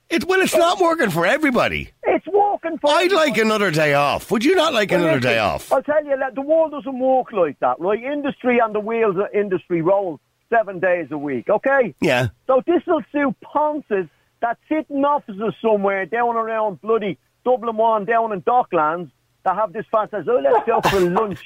It, 0.10 0.24
well, 0.26 0.40
it's 0.42 0.56
not 0.56 0.80
working 0.80 1.10
for 1.10 1.26
everybody. 1.26 1.90
It's 2.04 2.26
working 2.28 2.78
for 2.78 2.90
I'd 2.92 3.12
like 3.12 3.38
another 3.38 3.72
day 3.72 3.94
off. 3.94 4.32
Would 4.32 4.46
you 4.46 4.56
not 4.56 4.74
like 4.74 4.92
Well, 4.92 5.02
another 5.02 5.16
listen, 5.18 5.32
day 5.32 5.40
off? 5.40 5.72
I'll 5.72 5.84
tell 5.84 6.04
you, 6.06 6.16
that 6.18 6.34
the 6.36 6.42
world 6.42 6.72
doesn't 6.72 6.98
work 7.00 7.34
like 7.34 7.60
that, 7.60 7.80
right? 7.80 8.02
Industry 8.02 8.60
and 8.60 8.74
the 8.74 8.80
wheels 8.80 9.18
of 9.18 9.28
industry 9.34 9.82
roll 9.82 10.22
seven 10.50 10.80
days 10.80 11.08
a 11.12 11.18
week, 11.18 11.50
okay? 11.50 11.94
Yeah. 12.00 12.30
So 12.48 12.62
this 12.66 12.82
will 12.88 13.02
suit 13.12 13.36
ponces 13.42 14.08
that 14.42 14.58
sit 14.70 14.86
in 14.90 15.04
offices 15.04 15.54
somewhere 15.62 16.06
down 16.06 16.38
around 16.38 16.82
bloody 16.82 17.18
Dublin 17.44 17.76
One, 17.76 18.06
down 18.06 18.32
in 18.32 18.42
Docklands, 18.44 19.12
that 19.48 19.56
have 19.56 19.72
this 19.72 19.86
fan 19.90 20.10
says, 20.12 20.26
oh, 20.28 20.42
let's 20.44 20.66
go 20.68 20.82
for 20.82 21.00
lunch, 21.00 21.40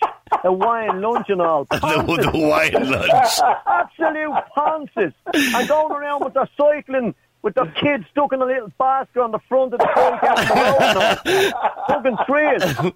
a 0.44 0.52
wine 0.52 1.02
lunch 1.02 1.30
and 1.30 1.40
all. 1.40 1.68
The, 1.72 2.32
the 2.32 2.48
wine 2.48 2.90
lunch. 2.90 3.12
absolute 3.68 4.44
ponces. 4.56 5.14
And 5.34 5.68
going 5.68 5.92
around 5.92 6.24
with 6.24 6.34
their 6.34 6.50
cycling, 6.58 7.14
with 7.44 7.54
the 7.54 7.72
kids 7.80 8.06
stuck 8.10 8.34
in 8.34 8.42
a 8.42 8.46
little 8.46 8.72
basket 8.80 9.22
on 9.22 9.32
the 9.32 9.40
front 9.48 9.74
of 9.74 9.80
the 9.80 9.86
bike 9.96 10.24
out 10.24 10.40
on 10.40 10.48
the 10.48 11.54
road 11.90 12.04
now, 12.04 12.24
trees. 12.26 12.92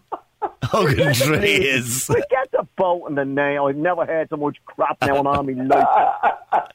Hugging 0.64 1.14
trees. 1.14 2.08
We 2.10 2.24
get 2.30 2.52
the 2.52 2.68
bolt 2.78 3.10
in 3.10 3.16
the 3.16 3.26
nail. 3.26 3.66
I've 3.66 3.76
never 3.76 4.06
heard 4.06 4.30
so 4.30 4.38
much 4.38 4.58
crap 4.66 4.98
now 5.02 5.18
on 5.18 5.28
Army 5.28 5.54
life. 5.56 5.88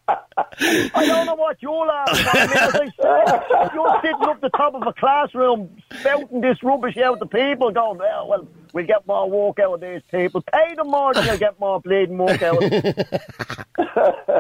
I 0.94 1.06
don't 1.06 1.26
know 1.26 1.34
what 1.34 1.56
you're 1.60 1.86
laughing 1.86 2.26
at. 2.26 2.36
I 2.36 2.46
mean, 2.46 2.56
as 2.56 2.74
I 2.74 2.90
said, 3.00 3.70
you're 3.74 4.00
sitting 4.02 4.22
up 4.28 4.40
the 4.40 4.50
top 4.50 4.74
of 4.74 4.86
a 4.86 4.92
classroom 4.92 5.70
spouting 5.98 6.40
this 6.40 6.62
rubbish 6.62 6.96
out 6.98 7.18
to 7.20 7.26
people 7.26 7.70
going, 7.70 7.98
well, 7.98 8.28
well, 8.28 8.48
we'll 8.72 8.86
get 8.86 9.06
more 9.06 9.28
work 9.28 9.58
out 9.60 9.74
of 9.74 9.80
these 9.80 10.02
people. 10.10 10.42
Pay 10.42 10.74
them 10.74 10.88
more 10.88 11.12
and 11.16 11.26
you'll 11.26 11.38
get 11.38 11.58
more 11.60 11.80
bleeding 11.80 12.18
work 12.18 12.42
out. 12.42 12.62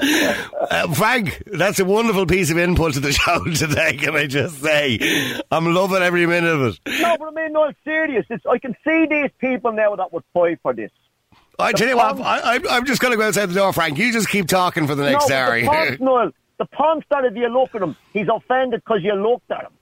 Uh, 0.00 0.92
Frank, 0.94 1.42
that's 1.46 1.78
a 1.80 1.84
wonderful 1.84 2.24
piece 2.24 2.50
of 2.50 2.56
input 2.56 2.94
to 2.94 3.00
the 3.00 3.12
show 3.12 3.44
today, 3.44 3.96
can 3.96 4.16
I 4.16 4.26
just 4.26 4.62
say? 4.62 5.40
I'm 5.50 5.74
loving 5.74 6.02
every 6.02 6.26
minute 6.26 6.48
of 6.48 6.62
it. 6.62 7.00
No, 7.00 7.16
but 7.18 7.28
I 7.28 7.30
mean, 7.32 7.52
no, 7.52 7.70
serious. 7.84 8.24
It's, 8.30 8.46
I 8.46 8.58
can 8.58 8.74
see 8.84 9.06
these 9.10 9.30
people 9.38 9.72
now 9.72 9.96
that 9.96 10.12
would 10.12 10.22
fight 10.32 10.60
for 10.62 10.72
this. 10.72 10.90
I 11.58 11.72
tell 11.72 11.88
you 11.88 11.96
what, 11.96 12.20
I, 12.20 12.60
I'm 12.70 12.86
just 12.86 13.00
going 13.02 13.12
to 13.12 13.18
go 13.18 13.26
outside 13.26 13.46
the 13.46 13.54
door, 13.54 13.72
Frank. 13.72 13.98
You 13.98 14.12
just 14.12 14.28
keep 14.28 14.46
talking 14.46 14.86
for 14.86 14.94
the 14.94 15.04
next 15.04 15.28
no, 15.28 15.36
hour. 15.36 15.60
the 15.60 15.66
punch, 15.66 16.00
Noel, 16.00 16.30
the 16.58 16.66
punch 16.66 17.04
that 17.10 17.36
you 17.36 17.48
look 17.48 17.74
at 17.74 17.82
him, 17.82 17.96
he's 18.12 18.28
offended 18.28 18.82
because 18.84 19.02
you 19.02 19.14
looked 19.14 19.50
at 19.50 19.62
him. 19.62 19.72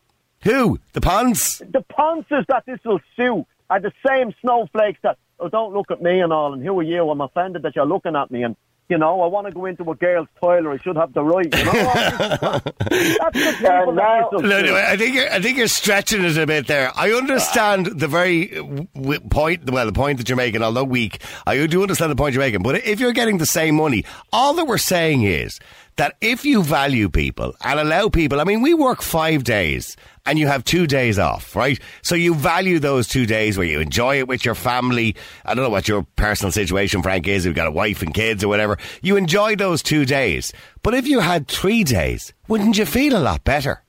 Who? 0.45 0.79
The 0.93 1.01
Ponce? 1.01 1.59
the 1.59 1.83
ponces 1.89 2.45
that 2.49 2.65
this 2.67 2.79
will 2.85 3.01
sue 3.17 3.45
are 3.71 3.81
the 3.81 3.93
same 4.07 4.33
snowflakes 4.41 4.99
that, 5.03 5.19
oh, 5.41 5.49
don't 5.49 5.75
look 5.75 5.91
at 5.91 6.03
me 6.03 6.21
and 6.21 6.33
all, 6.33 6.53
and 6.53 6.63
who 6.63 6.79
are 6.79 6.83
you? 6.83 7.09
I'm 7.11 7.21
offended 7.21 7.63
that 7.63 7.77
you're 7.77 7.87
looking 7.87 8.17
at 8.17 8.31
me, 8.31 8.43
and, 8.43 8.57
you 8.89 8.97
know, 8.97 9.21
I 9.21 9.27
want 9.27 9.47
to 9.47 9.53
go 9.53 9.67
into 9.67 9.89
a 9.91 9.95
girl's 9.95 10.29
toilet. 10.41 10.67
I 10.67 10.83
should 10.83 10.97
have 10.97 11.13
the 11.13 11.23
right, 11.23 11.45
you 11.45 11.65
know? 11.65 11.73
That's 12.63 12.65
the 12.65 13.55
people 13.59 13.95
that 13.95 14.31
this 14.31 14.43
will 14.43 14.49
No, 14.49 14.63
no, 14.63 14.75
I 14.75 14.97
think 14.97 15.15
you're, 15.15 15.31
I 15.31 15.41
think 15.41 15.59
you're 15.59 15.69
stretching 15.69 16.25
it 16.25 16.39
a 16.39 16.47
bit 16.47 16.67
there. 16.67 16.91
I 16.97 17.13
understand 17.13 17.87
the 17.87 18.09
very 18.09 18.57
uh, 18.57 18.63
w- 18.95 19.21
point, 19.21 19.71
well, 19.71 19.85
the 19.85 19.93
point 19.93 20.17
that 20.19 20.29
you're 20.31 20.37
making, 20.37 20.63
although 20.63 20.85
weak. 20.85 21.23
I 21.47 21.67
do 21.67 21.83
understand 21.83 22.11
the 22.11 22.17
point 22.17 22.35
you're 22.35 22.43
making. 22.43 22.63
But 22.63 22.77
if 22.87 22.99
you're 22.99 23.13
getting 23.13 23.37
the 23.37 23.47
same 23.47 23.75
money, 23.75 24.05
all 24.33 24.55
that 24.55 24.67
we're 24.67 24.79
saying 24.79 25.23
is 25.23 25.59
that 25.99 26.17
if 26.21 26.45
you 26.45 26.63
value 26.63 27.09
people 27.09 27.55
and 27.63 27.79
allow 27.79 28.09
people, 28.09 28.41
I 28.41 28.45
mean, 28.45 28.63
we 28.63 28.73
work 28.73 29.03
five 29.03 29.45
days 29.45 29.97
and 30.25 30.39
you 30.39 30.47
have 30.47 30.65
two 30.65 30.87
days 30.87 31.19
off, 31.19 31.55
right? 31.55 31.79
So 32.03 32.15
you 32.15 32.35
value 32.35 32.79
those 32.79 33.09
two 33.09 33.27
days 33.27 33.59
where 33.59 33.67
you 33.67 33.81
enjoy 33.81 34.19
it 34.19 34.29
with 34.29 34.45
your 34.45 34.55
family. 34.55 35.17
I 35.45 35.55
don't 35.55 35.65
know 35.65 35.71
what 35.71 35.89
your 35.89 36.07
personal 36.17 36.53
situation, 36.53 37.03
Frank, 37.03 37.27
is. 37.27 37.45
You've 37.45 37.57
got 37.57 37.67
a 37.67 37.73
wife 37.73 38.03
and 38.03 38.15
kids 38.15 38.45
or 38.45 38.49
whatever. 38.49 38.79
You 39.03 39.17
enjoy 39.17 39.57
those 39.57 39.83
two 39.83 40.05
days. 40.05 40.53
But 40.83 40.95
if 40.95 41.07
you 41.07 41.21
had 41.21 41.49
three 41.49 41.85
days, 41.85 42.33
wouldn't 42.47 42.79
you 42.79 42.87
feel 42.87 43.17
a 43.17 43.21
lot 43.21 43.43
better? 43.45 43.83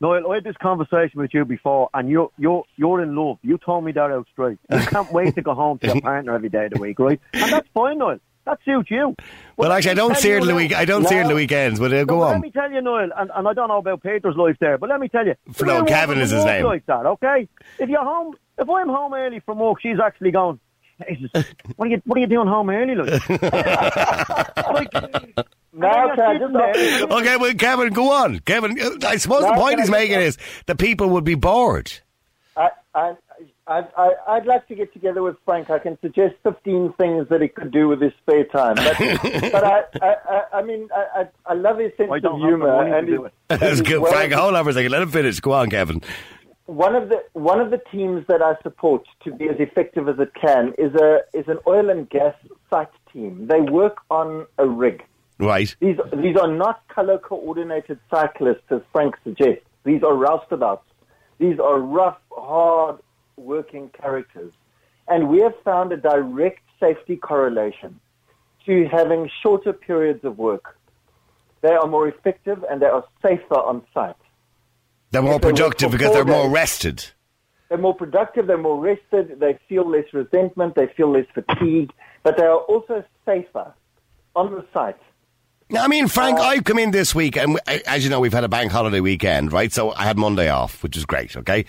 Noel, 0.00 0.30
I 0.30 0.34
had 0.34 0.44
this 0.44 0.56
conversation 0.60 1.20
with 1.20 1.32
you 1.32 1.46
before, 1.46 1.88
and 1.94 2.10
you're, 2.10 2.30
you're, 2.36 2.64
you're 2.76 3.00
in 3.00 3.16
love. 3.16 3.38
You 3.42 3.56
told 3.56 3.84
me 3.84 3.92
that 3.92 4.10
out 4.10 4.26
straight. 4.32 4.58
You 4.70 4.80
can't 4.80 5.10
wait 5.12 5.34
to 5.36 5.42
go 5.42 5.54
home 5.54 5.78
to 5.78 5.86
your 5.86 6.00
partner 6.02 6.34
every 6.34 6.50
day 6.50 6.66
of 6.66 6.72
the 6.72 6.80
week, 6.80 6.98
right? 6.98 7.20
And 7.32 7.52
that's 7.52 7.68
fine, 7.72 7.98
Noel. 7.98 8.18
That 8.44 8.58
suits 8.64 8.90
you. 8.90 9.14
Well, 9.56 9.72
actually, 9.72 9.92
I 9.92 9.94
don't 9.94 10.16
see 10.16 10.28
you 10.28 10.36
it 10.36 10.42
in 10.42 10.48
the 10.48 10.54
week. 10.54 10.74
I 10.74 10.84
don't 10.84 11.06
see 11.08 11.14
it 11.16 11.22
in 11.22 11.28
the 11.28 11.34
weekends. 11.34 11.80
But 11.80 11.92
uh, 11.92 11.96
No, 11.96 12.04
go 12.04 12.18
but 12.20 12.32
Let 12.32 12.40
me 12.42 12.50
tell 12.50 12.70
you, 12.70 12.82
Noel, 12.82 13.10
and, 13.16 13.30
and 13.34 13.48
I 13.48 13.52
don't 13.54 13.68
know 13.68 13.78
about 13.78 14.02
Peter's 14.02 14.36
life 14.36 14.56
there, 14.60 14.76
but 14.76 14.90
let 14.90 15.00
me 15.00 15.08
tell 15.08 15.26
you. 15.26 15.34
For 15.52 15.64
no, 15.64 15.84
Kevin 15.84 16.18
is 16.18 16.30
his 16.30 16.40
walks 16.40 16.50
name. 16.50 16.66
Like 16.66 16.86
that, 16.86 17.06
okay? 17.06 17.48
If 17.78 17.88
you're 17.88 18.04
home, 18.04 18.34
if 18.58 18.68
I'm 18.68 18.88
home 18.88 19.14
early 19.14 19.40
from 19.40 19.58
work, 19.58 19.80
she's 19.80 19.98
actually 19.98 20.30
going. 20.32 20.60
Jesus, 21.08 21.44
what 21.76 21.86
are 21.86 21.90
you 21.90 22.02
what 22.04 22.16
are 22.18 22.20
you 22.20 22.26
doing 22.28 22.46
home 22.46 22.70
early, 22.70 22.94
like? 22.94 23.28
like 23.28 24.92
Now, 25.72 26.08
and 26.10 26.14
can 26.14 26.20
I 26.20 26.32
you're 26.32 26.38
just 26.38 26.52
sitting 26.52 26.56
ask 26.56 26.74
there, 26.74 26.98
you- 27.00 27.06
Okay, 27.08 27.36
well, 27.36 27.54
Kevin, 27.54 27.92
go 27.92 28.12
on. 28.12 28.38
Kevin, 28.40 28.78
uh, 28.80 28.90
I 29.08 29.16
suppose 29.16 29.42
the 29.42 29.54
point 29.54 29.80
he's 29.80 29.90
making 29.90 30.20
is 30.20 30.38
that 30.66 30.76
people 30.78 31.08
would 31.10 31.24
be 31.24 31.34
bored. 31.34 31.90
I, 32.56 32.70
I, 32.94 33.14
I, 33.66 33.84
I, 33.96 34.10
I'd 34.28 34.44
like 34.46 34.68
to 34.68 34.74
get 34.74 34.92
together 34.92 35.22
with 35.22 35.36
Frank. 35.46 35.70
I 35.70 35.78
can 35.78 35.98
suggest 36.02 36.34
15 36.42 36.92
things 36.98 37.26
that 37.30 37.40
he 37.40 37.48
could 37.48 37.72
do 37.72 37.88
with 37.88 38.00
his 38.02 38.12
spare 38.22 38.44
time. 38.44 38.74
But, 38.76 38.98
but 39.52 39.64
I, 39.64 39.82
I, 40.02 40.14
I, 40.28 40.42
I 40.58 40.62
mean, 40.62 40.88
I, 40.94 41.20
I, 41.22 41.28
I 41.46 41.54
love 41.54 41.78
his 41.78 41.90
sense 41.96 42.10
I 42.12 42.16
of 42.16 42.22
don't 42.22 42.40
have 42.40 42.50
the 42.50 42.56
humor. 42.56 42.66
money 42.76 42.90
to 42.90 42.96
and 42.98 43.08
his- 43.08 43.20
it. 43.20 43.32
and 43.50 43.60
That's 43.60 43.70
his 43.70 43.80
good. 43.82 44.00
well- 44.00 44.12
Frank, 44.12 44.32
hold 44.32 44.54
on 44.54 44.64
for 44.64 44.70
a 44.70 44.72
second. 44.74 44.92
Let 44.92 45.02
him 45.02 45.10
finish. 45.10 45.40
Go 45.40 45.52
on, 45.52 45.70
Kevin. 45.70 46.02
One 46.66 46.94
of 46.96 47.10
the 47.10 47.22
one 47.34 47.60
of 47.60 47.70
the 47.70 47.78
teams 47.92 48.26
that 48.26 48.40
I 48.40 48.54
support 48.62 49.04
to 49.24 49.34
be 49.34 49.50
as 49.50 49.56
effective 49.58 50.08
as 50.08 50.18
it 50.18 50.32
can 50.34 50.72
is 50.78 50.94
a 50.94 51.20
is 51.34 51.46
an 51.46 51.58
oil 51.66 51.90
and 51.90 52.08
gas 52.08 52.34
site 52.70 52.88
team. 53.12 53.48
They 53.48 53.60
work 53.60 53.98
on 54.10 54.46
a 54.56 54.66
rig. 54.66 55.04
Right. 55.38 55.76
These 55.80 55.98
these 56.16 56.36
are 56.38 56.48
not 56.50 56.86
color 56.88 57.18
coordinated 57.18 57.98
cyclists, 58.10 58.62
as 58.70 58.80
Frank 58.92 59.14
suggests. 59.24 59.62
These 59.84 60.02
are 60.02 60.12
roustabouts. 60.14 60.80
These 61.38 61.58
are 61.60 61.78
rough, 61.78 62.16
hard 62.32 62.98
working 63.36 63.90
characters, 63.90 64.52
and 65.08 65.28
we 65.28 65.40
have 65.40 65.54
found 65.64 65.92
a 65.92 65.96
direct 65.96 66.60
safety 66.80 67.16
correlation 67.16 68.00
to 68.66 68.86
having 68.90 69.30
shorter 69.42 69.72
periods 69.72 70.24
of 70.24 70.38
work. 70.38 70.76
They 71.60 71.72
are 71.72 71.86
more 71.86 72.08
effective 72.08 72.64
and 72.70 72.80
they 72.80 72.86
are 72.86 73.04
safer 73.22 73.54
on 73.54 73.82
site. 73.92 74.16
They're 75.10 75.22
more 75.22 75.36
If 75.36 75.42
they 75.42 75.48
work 75.48 75.56
productive 75.56 75.90
because 75.90 76.12
they're 76.12 76.24
more 76.24 76.50
rested. 76.50 77.04
They're 77.68 77.78
more 77.78 77.94
productive, 77.94 78.46
they're 78.46 78.58
more 78.58 78.78
rested, 78.78 79.40
they 79.40 79.58
feel 79.68 79.88
less 79.88 80.04
resentment, 80.12 80.74
they 80.74 80.88
feel 80.96 81.10
less 81.10 81.26
fatigue, 81.32 81.92
but 82.22 82.36
they 82.36 82.44
are 82.44 82.58
also 82.58 83.04
safer 83.24 83.72
on 84.36 84.52
the 84.52 84.64
site. 84.72 84.98
Now, 85.70 85.84
I 85.84 85.88
mean, 85.88 86.08
Frank, 86.08 86.38
I've 86.38 86.64
come 86.64 86.78
in 86.78 86.90
this 86.90 87.14
week, 87.14 87.36
and 87.36 87.58
uh, 87.66 87.78
as 87.86 88.04
you 88.04 88.10
know, 88.10 88.20
we've 88.20 88.34
had 88.34 88.44
a 88.44 88.48
bank 88.48 88.70
holiday 88.70 89.00
weekend, 89.00 89.52
right? 89.52 89.72
So 89.72 89.92
I 89.92 90.04
had 90.04 90.18
Monday 90.18 90.50
off, 90.50 90.82
which 90.82 90.96
is 90.96 91.06
great, 91.06 91.36
okay? 91.38 91.64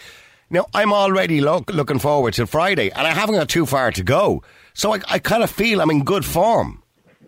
Now, 0.50 0.68
I'm 0.74 0.94
already 0.94 1.42
look, 1.42 1.74
looking 1.74 2.00
forward 2.00 2.36
to 2.36 2.46
Friday, 2.46 2.92
and 2.92 3.08
I 3.08 3.12
haven't 3.12 3.36
got 3.36 3.50
too 3.50 3.66
far 3.66 3.92
to 3.92 4.04
go. 4.04 4.44
So 4.74 4.94
I, 4.94 5.02
I 5.10 5.20
kind 5.20 5.44
of 5.44 5.50
feel 5.50 5.82
I'm 5.82 5.90
in 5.90 6.04
good 6.04 6.24
form. 6.24 6.84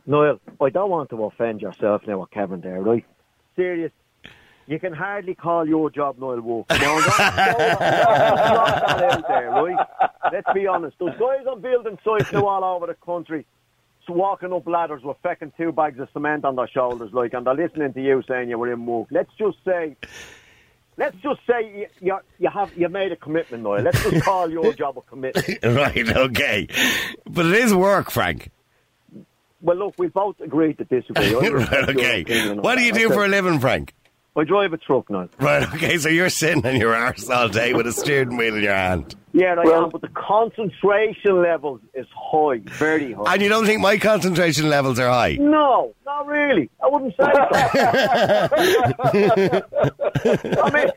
Noel, 0.06 0.40
I 0.62 0.70
don't 0.70 0.90
want 0.90 1.10
to 1.10 1.24
offend 1.26 1.62
yourself 1.62 2.04
now 2.08 2.20
with 2.20 2.32
Kevin 2.32 2.62
there, 2.62 2.82
right? 2.82 3.06
Serious. 3.56 3.92
You 4.68 4.80
can 4.80 4.94
hardly 4.94 5.34
call 5.34 5.68
your 5.68 5.90
job 5.90 6.20
Noel 6.20 6.42
Wolf. 6.42 6.68
Now, 6.70 7.00
out 7.00 7.08
there, 9.28 9.50
right? 9.50 9.88
Let's 10.32 10.54
be 10.54 10.68
honest. 10.68 10.98
Those 11.00 11.18
guys 11.18 11.46
on 11.50 11.62
building 11.62 11.98
sites 12.04 12.32
now 12.32 12.46
all 12.46 12.64
over 12.64 12.88
the 12.88 12.94
country, 12.94 13.46
walking 14.10 14.54
up 14.54 14.68
ladders 14.68 15.02
with 15.04 15.18
fecking 15.24 15.52
two 15.58 15.72
bags 15.72 16.00
of 16.00 16.10
cement 16.14 16.46
on 16.46 16.56
their 16.56 16.68
shoulders, 16.68 17.12
like, 17.14 17.34
and 17.34 17.48
they're 17.48 17.56
listening 17.56 17.94
to 17.94 18.02
you 18.02 18.22
saying 18.28 18.50
you 18.50 18.58
were 18.58 18.72
in 18.72 18.86
work. 18.86 19.08
Let's 19.10 19.32
just 19.38 19.58
say, 19.66 19.96
let's 20.98 21.16
just 21.18 21.40
say 21.48 21.88
you, 22.02 22.18
you, 22.40 22.50
have 22.50 22.76
you 22.78 22.90
made 22.90 23.12
a 23.12 23.16
commitment, 23.16 23.64
Noel. 23.64 23.84
Let's 23.84 24.04
just 24.04 24.24
call 24.24 24.50
your 24.50 24.74
job 24.74 24.98
a 24.98 25.02
commitment. 25.02 25.60
right, 25.64 26.18
okay. 26.18 26.68
But 27.26 27.46
it 27.46 27.54
is 27.54 27.74
work, 27.74 28.12
Frank. 28.12 28.50
Well, 29.62 29.78
look, 29.78 29.96
we 29.98 30.08
both 30.08 30.40
agreed 30.40 30.78
to 30.78 30.84
disagree. 30.84 31.34
Right, 31.50 31.90
okay. 31.90 32.54
What 32.54 32.78
do 32.78 32.84
you 32.84 32.92
do 32.94 33.10
for 33.10 33.26
a 33.26 33.28
living, 33.28 33.60
Frank? 33.60 33.94
I 34.36 34.44
drive 34.44 34.72
a 34.72 34.78
truck 34.78 35.10
now. 35.10 35.30
Right, 35.40 35.68
okay, 35.74 35.98
so 35.98 36.10
you're 36.10 36.30
sitting 36.30 36.64
on 36.66 36.76
your 36.76 36.96
arse 36.96 37.28
all 37.30 37.50
day 37.50 37.74
with 37.74 37.88
a 37.88 37.92
steering 37.92 38.38
wheel 38.38 38.56
in 38.56 38.64
your 38.64 38.74
hand. 38.74 39.16
Yeah, 39.38 39.54
I 39.54 39.64
Well- 39.66 39.84
am, 39.84 39.90
but 39.92 40.02
the 40.02 40.08
concentration 40.10 41.44
level 41.44 41.80
is 41.94 42.08
high, 42.16 42.60
very 42.66 43.14
high. 43.14 43.34
And 43.34 43.42
you 43.44 43.50
don't 43.50 43.68
think 43.68 43.82
my 43.82 43.98
concentration 43.98 44.68
levels 44.68 44.98
are 45.00 45.10
high? 45.10 45.38
no, 45.40 45.94
not 46.08 46.26
really. 46.26 46.72
I 46.84 46.88
wouldn't 46.88 47.14
say 47.16 47.32
so. 47.36 47.44
I 50.64 50.70
mean, 50.74 50.88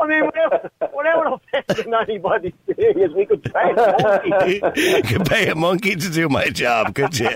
I 0.00 0.06
mean, 0.06 0.26
without, 0.26 0.70
without 0.94 1.40
offending 1.54 1.94
anybody 1.94 2.52
serious, 2.76 3.10
we 3.16 3.24
could 3.24 3.42
try 3.44 3.72
it. 3.74 4.76
you 4.76 5.02
could 5.02 5.24
pay 5.26 5.48
a 5.48 5.54
monkey 5.54 5.96
to 5.96 6.10
do 6.10 6.28
my 6.28 6.48
job, 6.50 6.94
could 6.94 7.18
you? 7.18 7.30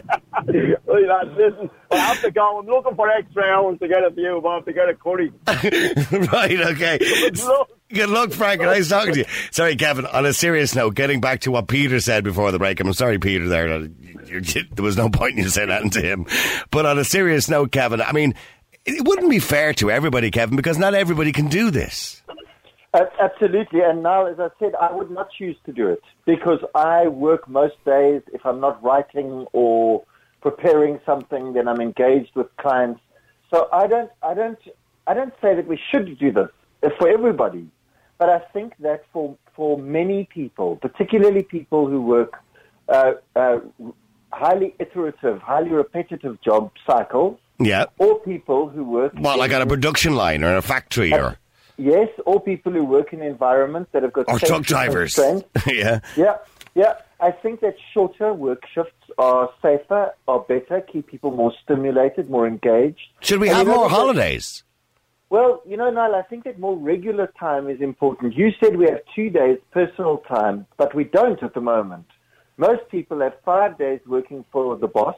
Listen, 0.47 1.71
I 1.91 1.97
have 1.97 2.21
to 2.23 2.31
go. 2.31 2.59
I'm 2.59 2.67
looking 2.67 2.95
for 2.95 3.09
extra 3.11 3.43
hours 3.45 3.79
to 3.81 3.89
get 3.89 4.05
a 4.05 4.11
view, 4.11 4.41
but 4.43 4.49
I 4.49 4.55
have 4.57 4.65
to 4.67 4.73
get 4.73 4.89
a 4.89 4.95
curry. 4.95 5.33
right, 6.33 6.61
okay. 6.73 6.99
Good 7.93 8.09
luck, 8.09 8.33
Frank. 8.33 8.61
Nice 8.73 8.89
talking 8.89 9.13
to 9.15 9.19
you. 9.21 9.25
Sorry, 9.51 9.77
Kevin. 9.77 10.07
On 10.07 10.25
a 10.25 10.33
serious 10.33 10.75
note, 10.75 10.95
getting 10.95 11.21
back 11.21 11.41
to 11.41 11.51
what 11.51 11.69
Peter 11.69 12.01
said 12.01 12.25
before 12.25 12.51
the 12.53 12.59
break, 12.59 12.81
I'm 12.81 12.93
sorry, 12.95 13.19
Peter. 13.19 13.49
There, 13.49 13.87
there 13.87 14.85
was 14.85 14.97
no 14.97 15.11
point 15.11 15.33
in 15.33 15.45
you 15.45 15.51
saying 15.51 15.69
that 15.69 15.93
to 15.93 16.01
him. 16.01 16.27
But 16.71 16.87
on 16.87 16.99
a 16.99 17.05
serious 17.05 17.49
note, 17.49 17.73
Kevin, 17.73 18.01
I 18.01 18.13
mean, 18.13 18.35
it 18.87 19.07
wouldn't 19.07 19.31
be 19.31 19.41
fair 19.41 19.75
to 19.75 19.91
everybody, 19.91 20.31
Kevin, 20.31 20.57
because 20.57 20.79
not 20.79 20.95
everybody 20.95 21.33
can 21.33 21.49
do 21.49 21.71
this. 21.71 22.23
Absolutely, 22.95 23.81
and 23.81 24.03
now, 24.03 24.27
as 24.27 24.39
I 24.39 24.49
said, 24.59 24.75
I 24.81 24.93
would 24.93 25.11
not 25.11 25.31
choose 25.33 25.57
to 25.65 25.73
do 25.73 25.89
it 25.89 26.03
because 26.27 26.61
I 26.75 27.09
work 27.09 27.49
most 27.49 27.83
days. 27.85 28.23
If 28.33 28.45
I'm 28.45 28.61
not 28.61 28.83
writing 28.83 29.47
or 29.53 30.05
preparing 30.43 31.01
something, 31.07 31.55
then 31.55 31.69
I'm 31.69 31.81
engaged 31.81 32.35
with 32.35 32.55
clients. 32.59 33.01
So 33.51 33.69
I 33.73 33.87
don't, 33.87 34.11
I 34.23 34.35
don't, 34.35 34.59
I 35.07 35.15
don't 35.15 35.33
say 35.41 35.55
that 35.55 35.67
we 35.67 35.79
should 35.91 36.19
do 36.19 36.33
this 36.33 36.49
for 36.99 37.09
everybody, 37.09 37.67
but 38.23 38.31
I 38.31 38.38
think 38.52 38.75
that 38.79 39.02
for 39.12 39.37
for 39.57 39.76
many 39.76 40.29
people, 40.33 40.76
particularly 40.76 41.43
people 41.43 41.88
who 41.88 42.00
work 42.00 42.35
uh, 42.88 43.14
uh, 43.35 43.59
highly 44.33 44.76
iterative, 44.79 45.43
highly 45.43 45.71
repetitive 45.71 46.41
job 46.41 46.71
cycles, 46.87 47.37
Yeah. 47.59 47.87
or 47.99 48.21
people 48.21 48.69
who 48.69 48.85
work 48.85 49.12
What, 49.19 49.41
like 49.41 49.52
on 49.52 49.61
a 49.61 49.67
production 49.67 50.14
line 50.14 50.45
or 50.45 50.50
in 50.52 50.57
a 50.57 50.62
factory 50.62 51.12
or, 51.12 51.37
Yes, 51.76 52.11
or 52.26 52.41
people 52.41 52.71
who 52.71 52.85
work 52.85 53.12
in 53.12 53.23
environments 53.23 53.91
that 53.93 54.05
have 54.05 54.12
got 54.12 54.29
or 54.29 54.38
truck 54.38 54.62
drivers? 54.62 55.19
yeah. 55.67 55.99
Yeah, 56.17 56.37
yeah. 56.76 56.95
I 57.19 57.33
think 57.33 57.61
that 57.61 57.75
shorter 57.93 58.33
work 58.33 58.62
shifts 58.73 59.05
are 59.19 59.50
safer, 59.61 60.12
are 60.29 60.41
better, 60.41 60.81
keep 60.93 61.09
people 61.09 61.33
more 61.33 61.52
stimulated, 61.64 62.31
more 62.31 62.47
engaged. 62.47 63.00
Should 63.21 63.41
we 63.41 63.49
And 63.49 63.57
have 63.59 63.67
more 63.67 63.88
holidays? 63.88 64.62
Well, 65.33 65.62
you 65.67 65.79
know, 65.79 65.89
Niall, 65.89 66.15
I 66.15 66.21
think 66.21 66.45
that 66.45 66.59
more 66.59 66.77
regular 66.77 67.33
time 67.41 67.71
is 67.71 67.81
important. 67.81 68.37
You 68.37 68.51
said 68.61 68.77
we 68.77 68.85
have 68.85 69.01
two 69.17 69.31
days 69.31 69.57
personal 69.71 70.19
time, 70.29 70.67
but 70.77 70.95
we 70.95 71.05
don't 71.05 71.43
at 71.43 71.55
the 71.55 71.61
moment. 71.62 72.05
Most 72.59 72.83
people 72.91 73.19
have 73.21 73.33
five 73.43 73.79
days 73.79 74.01
working 74.07 74.45
for 74.53 74.77
the 74.77 74.89
boss. 74.89 75.17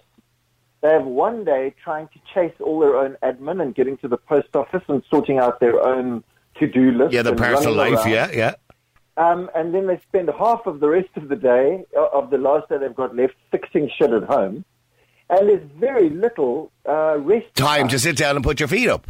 They 0.82 0.90
have 0.90 1.04
one 1.04 1.44
day 1.44 1.74
trying 1.82 2.06
to 2.14 2.20
chase 2.32 2.54
all 2.60 2.78
their 2.78 2.96
own 2.96 3.16
admin 3.24 3.60
and 3.60 3.74
getting 3.74 3.96
to 3.98 4.06
the 4.06 4.16
post 4.16 4.54
office 4.54 4.84
and 4.86 5.02
sorting 5.10 5.38
out 5.40 5.58
their 5.58 5.84
own 5.84 6.22
to-do 6.60 6.92
list. 6.92 7.12
Yeah, 7.12 7.22
the 7.22 7.34
personal 7.34 7.74
life, 7.74 7.94
around. 7.94 8.10
yeah, 8.12 8.30
yeah. 8.30 8.54
Um, 9.16 9.50
and 9.56 9.74
then 9.74 9.88
they 9.88 9.98
spend 10.08 10.30
half 10.38 10.64
of 10.66 10.78
the 10.78 10.90
rest 10.90 11.10
of 11.16 11.28
the 11.28 11.34
day, 11.34 11.84
uh, 11.96 12.06
of 12.16 12.30
the 12.30 12.38
last 12.38 12.68
day 12.68 12.78
they've 12.78 12.94
got 12.94 13.16
left, 13.16 13.34
fixing 13.50 13.90
shit 13.98 14.12
at 14.12 14.22
home. 14.22 14.64
And 15.28 15.48
there's 15.48 15.68
very 15.76 16.08
little 16.08 16.70
uh, 16.88 17.18
rest 17.18 17.52
Time 17.56 17.88
to 17.88 17.98
sit 17.98 18.16
down 18.16 18.36
and 18.36 18.44
put 18.44 18.60
your 18.60 18.68
feet 18.68 18.88
up. 18.88 19.08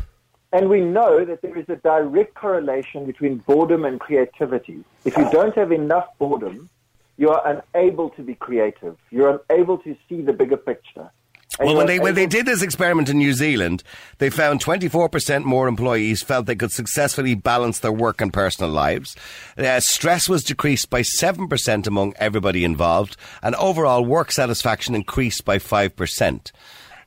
And 0.55 0.69
we 0.69 0.81
know 0.81 1.25
that 1.25 1.43
there 1.43 1.59
is 1.59 1.69
a 1.69 1.75
direct 1.75 2.35
correlation 2.35 3.07
between 3.07 3.39
boredom 3.39 3.85
and 3.85 3.99
creativity. 3.99 4.85
If 5.05 5.17
you 5.17 5.29
don't 5.33 5.53
have 5.57 5.73
enough 5.73 6.07
boredom, 6.17 6.71
you 7.17 7.31
are 7.31 7.63
unable 7.75 8.11
to 8.11 8.23
be 8.23 8.37
creative. 8.37 8.97
You're 9.11 9.43
unable 9.51 9.79
to 9.79 9.97
see 10.09 10.23
the 10.23 10.33
bigger 10.33 10.57
picture. 10.57 11.11
And 11.59 11.69
Well, 11.69 11.77
when 11.77 11.87
they 11.89 11.99
when 11.99 12.15
they 12.15 12.27
did 12.27 12.47
this 12.47 12.63
experiment 12.63 13.09
in 13.09 13.19
New 13.19 13.33
Zealand, 13.33 13.83
they 14.19 14.31
found 14.31 14.61
24% 14.61 15.45
more 15.45 15.67
employees 15.67 16.23
felt 16.23 16.47
they 16.47 16.57
could 16.57 16.73
successfully 16.73 17.35
balance 17.35 17.81
their 17.81 17.93
work 17.93 18.21
and 18.21 18.33
personal 18.33 18.71
lives. 18.71 19.17
Uh, 19.59 19.81
stress 19.81 20.29
was 20.29 20.43
decreased 20.45 20.89
by 20.89 21.03
7% 21.03 21.87
among 21.87 22.15
everybody 22.17 22.65
involved, 22.65 23.17
and 23.43 23.55
overall 23.57 24.05
work 24.05 24.31
satisfaction 24.33 24.95
increased 24.95 25.45
by 25.45 25.59
5%. 25.59 26.53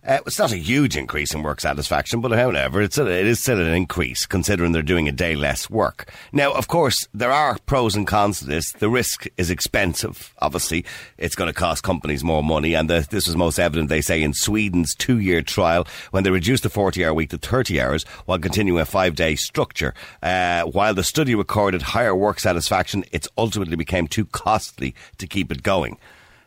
Uh, 0.08 0.20
it's 0.26 0.40
not 0.40 0.54
a 0.54 0.58
huge 0.58 0.96
increase 0.96 1.34
in 1.34 1.44
work 1.44 1.60
satisfaction, 1.60 2.22
but 2.22 2.32
however, 2.32 2.82
it's 2.82 2.98
a, 2.98 3.06
it 3.06 3.28
is 3.28 3.42
still 3.42 3.60
an 3.60 3.74
increase 3.74 4.26
considering 4.26 4.72
they're 4.72 4.82
doing 4.82 5.10
a 5.10 5.12
day 5.12 5.36
less 5.36 5.70
work. 5.70 6.10
Now, 6.32 6.54
of 6.54 6.70
course, 6.70 7.10
there 7.14 7.32
are 7.32 7.58
pros 7.66 7.94
and 7.94 8.08
cons 8.08 8.40
to 8.40 8.46
this. 8.46 8.72
The 8.72 8.88
risk 8.90 9.28
is 9.36 9.50
expensive. 9.52 10.34
Obviously, 10.40 10.86
it's 11.18 11.36
going 11.36 11.50
to 11.50 11.54
cost 11.54 11.84
companies 11.84 12.24
more 12.24 12.42
money, 12.42 12.74
and 12.74 12.90
the, 12.90 13.06
this 13.10 13.28
was 13.28 13.36
most 13.36 13.60
evident, 13.60 13.90
they 13.90 14.00
say, 14.00 14.24
in 14.24 14.34
Sweden's 14.34 14.96
two-year 14.96 15.42
trial 15.42 15.86
when 16.12 16.24
they 16.24 16.32
reduced 16.32 16.64
the 16.64 16.70
40-hour 16.70 17.14
week 17.14 17.32
to 17.32 17.38
30 17.38 17.82
hours 17.82 18.04
while 18.28 18.40
continuing 18.40 18.80
a 18.80 18.86
five-day 18.86 19.36
structure. 19.36 19.94
Uh, 20.24 20.64
while 20.64 20.94
the 20.94 21.04
study 21.04 21.36
recorded 21.36 21.82
higher 21.82 22.16
work 22.16 22.40
satisfaction, 22.40 23.04
it 23.12 23.28
ultimately 23.38 23.76
became 23.76 24.08
too 24.08 24.24
costly 24.24 24.96
to 25.18 25.28
keep 25.28 25.52
it 25.52 25.64
going. 25.64 25.98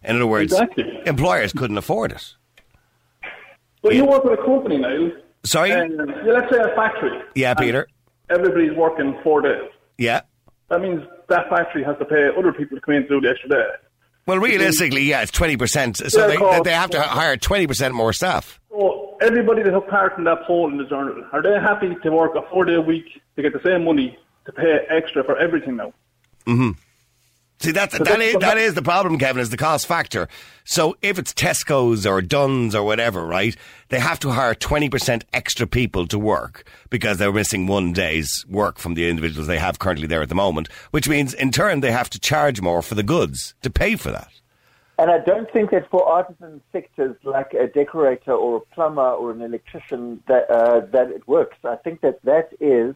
In 0.03 0.17
other 0.17 0.27
words, 0.27 0.51
Exactly. 0.51 1.03
employers 1.05 1.53
couldn't 1.53 1.77
afford 1.77 2.13
it. 2.13 2.35
But 3.83 3.95
you 3.95 4.05
work 4.05 4.25
with 4.25 4.39
a 4.39 4.43
company 4.43 4.79
now. 4.79 5.11
Sorry? 5.45 5.71
And 5.71 5.97
yeah, 6.25 6.33
let's 6.33 6.53
say 6.53 6.61
a 6.61 6.75
factory. 6.75 7.19
Yeah, 7.35 7.55
Peter. 7.55 7.89
Everybody's 8.29 8.77
working 8.77 9.19
four 9.23 9.41
days. 9.41 9.71
Yeah. 9.99 10.21
That 10.69 10.81
means 10.83 11.03
that 11.29 11.49
factory 11.49 11.83
has 11.85 11.97
to 11.99 12.05
pay 12.05 12.29
other 12.37 12.53
people 12.53 12.77
to 12.77 12.81
come 12.81 12.95
in 12.95 13.01
and 13.03 13.09
do 13.09 13.21
the 13.21 13.31
extra 13.31 13.49
day. 13.49 13.65
Well, 14.27 14.39
realistically, 14.39 15.03
yeah, 15.03 15.23
it's 15.23 15.33
20%. 15.33 16.11
So 16.11 16.29
Yeah, 16.29 16.37
they, 16.37 16.61
they 16.63 16.75
have 16.75 16.91
to 16.91 17.03
hire 17.03 17.37
20% 17.37 17.93
more 17.93 18.13
staff. 18.13 18.61
So 18.71 19.17
everybody 19.21 19.63
that 19.63 19.71
took 19.71 19.89
part 19.89 20.17
in 20.19 20.25
that 20.25 20.45
poll 20.47 20.71
in 20.71 20.77
the 20.77 20.85
journal, 20.85 21.25
are 21.33 21.43
they 21.43 21.55
happy 21.55 21.97
to 22.03 22.11
work 22.11 22.35
a 22.37 22.43
four 22.51 22.65
day 22.65 22.79
week 22.79 23.21
to 23.37 23.43
get 23.43 23.53
the 23.53 23.61
same 23.65 23.85
money 23.85 24.17
to 24.45 24.53
pay 24.53 24.87
extra 24.89 25.25
for 25.25 25.37
everything 25.39 25.77
now? 25.77 25.93
Mm-hmm. 26.47 26.71
See, 27.61 27.73
that, 27.73 27.91
that, 27.91 28.05
that's 28.05 28.23
is, 28.23 28.37
that 28.37 28.57
is 28.57 28.73
the 28.73 28.81
problem, 28.81 29.19
Kevin, 29.19 29.43
is 29.43 29.51
the 29.51 29.59
cost 29.59 29.87
factor. 29.87 30.29
So 30.65 30.97
if 31.03 31.19
it's 31.19 31.35
Tesco's 31.35 32.07
or 32.07 32.23
Dunnes 32.23 32.75
or 32.75 32.83
whatever, 32.83 33.27
right, 33.27 33.55
they 33.91 34.01
have 34.01 34.19
to 34.21 34.31
hire 34.31 34.55
20% 34.55 35.25
extra 35.35 35.67
people 35.67 36.07
to 36.07 36.19
work 36.19 36.67
because 36.89 37.19
they're 37.19 37.33
missing 37.33 37.67
one 37.67 37.93
day's 37.93 38.47
work 38.49 38.79
from 38.79 38.95
the 38.95 39.11
individuals 39.11 39.47
they 39.47 39.59
have 39.59 39.79
currently 39.79 40.07
there 40.07 40.23
at 40.23 40.31
the 40.31 40.35
moment, 40.35 40.69
which 40.91 41.07
means 41.07 41.35
in 41.35 41.51
turn 41.51 41.81
they 41.81 41.93
have 41.93 42.09
to 42.11 42.19
charge 42.19 42.63
more 42.63 42.81
for 42.81 42.95
the 42.95 43.03
goods 43.03 43.55
to 43.61 43.69
pay 43.69 43.95
for 43.95 44.11
that. 44.11 44.31
And 44.99 45.11
I 45.11 45.19
don't 45.19 45.51
think 45.51 45.71
that 45.71 45.91
for 45.91 46.07
artisan 46.07 46.63
sectors 46.73 47.17
like 47.25 47.53
a 47.53 47.67
decorator 47.67 48.33
or 48.33 48.59
a 48.59 48.75
plumber 48.75 49.11
or 49.11 49.33
an 49.33 49.43
electrician 49.43 50.23
that 50.29 50.51
uh, 50.51 50.81
that 50.93 51.11
it 51.11 51.27
works. 51.27 51.57
I 51.65 51.77
think 51.77 52.03
that 52.03 52.23
that 52.25 52.51
is 52.61 52.95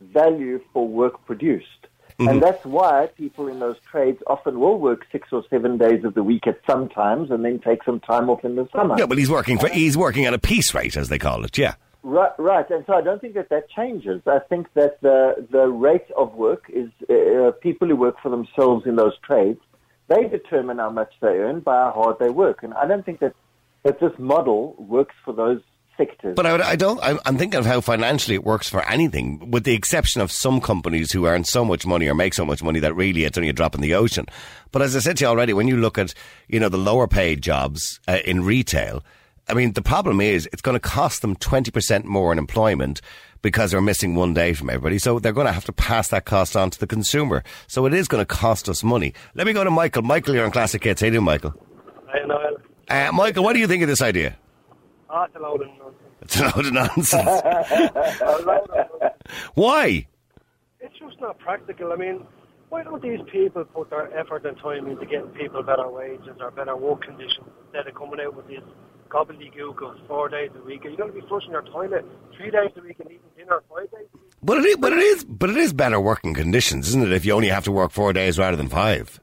value 0.00 0.60
for 0.72 0.86
work 0.86 1.24
produced. 1.24 1.86
And 2.18 2.42
that's 2.42 2.64
why 2.64 3.08
people 3.16 3.46
in 3.48 3.58
those 3.58 3.76
trades 3.90 4.22
often 4.26 4.58
will 4.58 4.78
work 4.78 5.06
six 5.12 5.28
or 5.32 5.44
seven 5.50 5.76
days 5.76 6.04
of 6.04 6.14
the 6.14 6.22
week 6.22 6.46
at 6.46 6.58
some 6.68 6.88
times 6.88 7.30
and 7.30 7.44
then 7.44 7.58
take 7.58 7.84
some 7.84 8.00
time 8.00 8.30
off 8.30 8.44
in 8.44 8.56
the 8.56 8.68
summer. 8.74 8.96
Yeah, 8.98 9.06
but 9.06 9.18
he's 9.18 9.30
working 9.30 9.58
for, 9.58 9.68
he's 9.68 9.96
working 9.96 10.24
at 10.24 10.32
a 10.32 10.38
piece 10.38 10.74
rate, 10.74 10.96
as 10.96 11.08
they 11.08 11.18
call 11.18 11.44
it, 11.44 11.58
yeah. 11.58 11.74
Right, 12.02 12.30
right. 12.38 12.70
And 12.70 12.84
so 12.86 12.94
I 12.94 13.00
don't 13.00 13.20
think 13.20 13.34
that 13.34 13.48
that 13.48 13.68
changes. 13.68 14.22
I 14.26 14.38
think 14.38 14.72
that 14.74 15.00
the 15.02 15.44
the 15.50 15.66
rate 15.66 16.06
of 16.16 16.34
work 16.34 16.70
is 16.72 16.88
uh, 17.10 17.50
people 17.60 17.88
who 17.88 17.96
work 17.96 18.14
for 18.22 18.30
themselves 18.30 18.86
in 18.86 18.94
those 18.94 19.18
trades. 19.24 19.58
They 20.06 20.28
determine 20.28 20.78
how 20.78 20.90
much 20.90 21.12
they 21.20 21.38
earn 21.38 21.60
by 21.60 21.74
how 21.74 21.90
hard 21.90 22.18
they 22.20 22.30
work, 22.30 22.62
and 22.62 22.72
I 22.74 22.86
don't 22.86 23.04
think 23.04 23.18
that 23.18 23.34
that 23.82 23.98
this 23.98 24.12
model 24.18 24.76
works 24.78 25.16
for 25.24 25.34
those 25.34 25.60
sectors. 25.96 26.34
But 26.36 26.46
I, 26.46 26.52
would- 26.52 26.60
I 26.60 26.76
don't. 26.76 26.98
I'm, 27.02 27.18
I'm 27.26 27.36
thinking 27.38 27.58
of 27.58 27.66
how 27.66 27.80
financially 27.80 28.34
it 28.34 28.44
works 28.44 28.68
for 28.68 28.82
anything, 28.88 29.50
with 29.50 29.64
the 29.64 29.74
exception 29.74 30.20
of 30.20 30.30
some 30.32 30.60
companies 30.60 31.12
who 31.12 31.26
earn 31.26 31.44
so 31.44 31.64
much 31.64 31.86
money 31.86 32.08
or 32.08 32.14
make 32.14 32.34
so 32.34 32.44
much 32.44 32.62
money 32.62 32.80
that 32.80 32.94
really 32.94 33.24
it's 33.24 33.36
only 33.38 33.48
a 33.50 33.52
drop 33.52 33.74
in 33.74 33.80
the 33.80 33.94
ocean. 33.94 34.26
But 34.72 34.82
as 34.82 34.94
I 34.96 35.00
said 35.00 35.16
to 35.18 35.24
you 35.24 35.28
already, 35.28 35.52
when 35.52 35.68
you 35.68 35.76
look 35.76 35.98
at 35.98 36.14
you 36.48 36.60
know 36.60 36.68
the 36.68 36.76
lower 36.78 37.06
paid 37.08 37.42
jobs 37.42 38.00
uh, 38.08 38.18
in 38.24 38.44
retail, 38.44 39.02
I 39.48 39.54
mean 39.54 39.72
the 39.72 39.82
problem 39.82 40.20
is 40.20 40.48
it's 40.52 40.62
going 40.62 40.74
to 40.76 40.80
cost 40.80 41.22
them 41.22 41.36
twenty 41.36 41.70
percent 41.70 42.04
more 42.04 42.32
in 42.32 42.38
employment 42.38 43.00
because 43.42 43.70
they're 43.70 43.80
missing 43.80 44.14
one 44.16 44.34
day 44.34 44.52
from 44.54 44.68
everybody. 44.70 44.98
So 44.98 45.18
they're 45.20 45.32
going 45.32 45.46
to 45.46 45.52
have 45.52 45.66
to 45.66 45.72
pass 45.72 46.08
that 46.08 46.24
cost 46.24 46.56
on 46.56 46.70
to 46.70 46.80
the 46.80 46.86
consumer. 46.86 47.44
So 47.68 47.86
it 47.86 47.94
is 47.94 48.08
going 48.08 48.20
to 48.20 48.26
cost 48.26 48.68
us 48.68 48.82
money. 48.82 49.14
Let 49.34 49.46
me 49.46 49.52
go 49.52 49.62
to 49.62 49.70
Michael. 49.70 50.02
Michael, 50.02 50.34
you're 50.34 50.44
on 50.44 50.50
Classic 50.50 50.82
Hits. 50.82 51.00
How 51.00 51.06
you 51.06 51.12
doing, 51.12 51.24
Michael? 51.24 51.54
I 52.12 52.26
know. 52.26 52.56
Uh, 52.88 53.10
Michael, 53.12 53.44
what 53.44 53.52
do 53.52 53.60
you 53.60 53.66
think 53.68 53.82
of 53.82 53.88
this 53.88 54.02
idea? 54.02 54.36
Ah, 55.08 55.24
it's 55.24 55.36
a 55.36 55.38
load 55.38 55.62
of 55.62 55.68
nonsense. 55.68 55.96
It's 56.22 56.40
a 56.40 56.44
load 56.44 56.66
of 56.66 56.72
nonsense. 56.72 57.12
A 57.14 58.42
load 58.44 58.48
of 58.48 58.68
nonsense. 58.68 59.14
Why? 59.54 60.06
It's 60.80 60.98
just 60.98 61.20
not 61.20 61.38
practical. 61.38 61.92
I 61.92 61.96
mean, 61.96 62.26
why 62.68 62.82
don't 62.82 63.02
these 63.02 63.20
people 63.30 63.64
put 63.64 63.90
their 63.90 64.16
effort 64.18 64.44
and 64.44 64.56
time 64.58 64.86
into 64.88 65.06
getting 65.06 65.28
people 65.28 65.62
better 65.62 65.88
wages 65.88 66.36
or 66.40 66.50
better 66.50 66.76
work 66.76 67.02
conditions 67.02 67.46
instead 67.66 67.86
of 67.86 67.94
coming 67.94 68.20
out 68.20 68.34
with 68.34 68.48
this 68.48 68.62
gobbledygook 69.08 69.80
of 69.82 70.06
four 70.08 70.28
days 70.28 70.50
a 70.56 70.64
week? 70.64 70.84
Are 70.84 70.88
you 70.88 70.96
going 70.96 71.12
to 71.12 71.20
be 71.20 71.26
flushing 71.28 71.52
your 71.52 71.62
toilet 71.62 72.04
three 72.36 72.50
days 72.50 72.70
a 72.76 72.80
week 72.80 72.98
and 72.98 73.08
eating 73.10 73.20
dinner 73.36 73.62
five 73.70 73.90
days 73.92 74.08
a 74.12 74.16
week? 74.18 74.32
But 74.42 74.58
it 74.58 74.64
is, 74.66 74.76
but 74.76 74.92
it 74.92 74.98
is, 74.98 75.24
but 75.24 75.50
it 75.50 75.56
is 75.56 75.72
better 75.72 76.00
working 76.00 76.34
conditions, 76.34 76.88
isn't 76.88 77.02
it? 77.04 77.12
If 77.12 77.24
you 77.24 77.32
only 77.32 77.48
have 77.48 77.64
to 77.64 77.72
work 77.72 77.92
four 77.92 78.12
days 78.12 78.38
rather 78.38 78.56
than 78.56 78.68
five. 78.68 79.20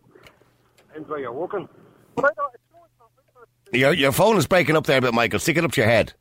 Depends 0.88 1.10
where 1.10 1.20
you're 1.20 1.32
working. 1.34 1.68
But 2.16 2.26
I 2.26 2.30
don't, 2.36 2.54
it's 2.54 2.64
not, 2.72 2.84
it's 2.86 3.00
not, 3.00 3.10
it's 3.18 3.36
not 3.36 3.48
Your 3.74 3.94
your 3.94 4.12
phone 4.12 4.38
is 4.38 4.46
breaking 4.46 4.76
up 4.76 4.86
there 4.86 5.00
a 5.00 5.02
bit, 5.02 5.14
Michael. 5.14 5.40
Stick 5.40 5.58
it 5.58 5.64
up 5.64 5.72
to 5.72 5.82
your 5.82 5.90
head. 5.90 6.14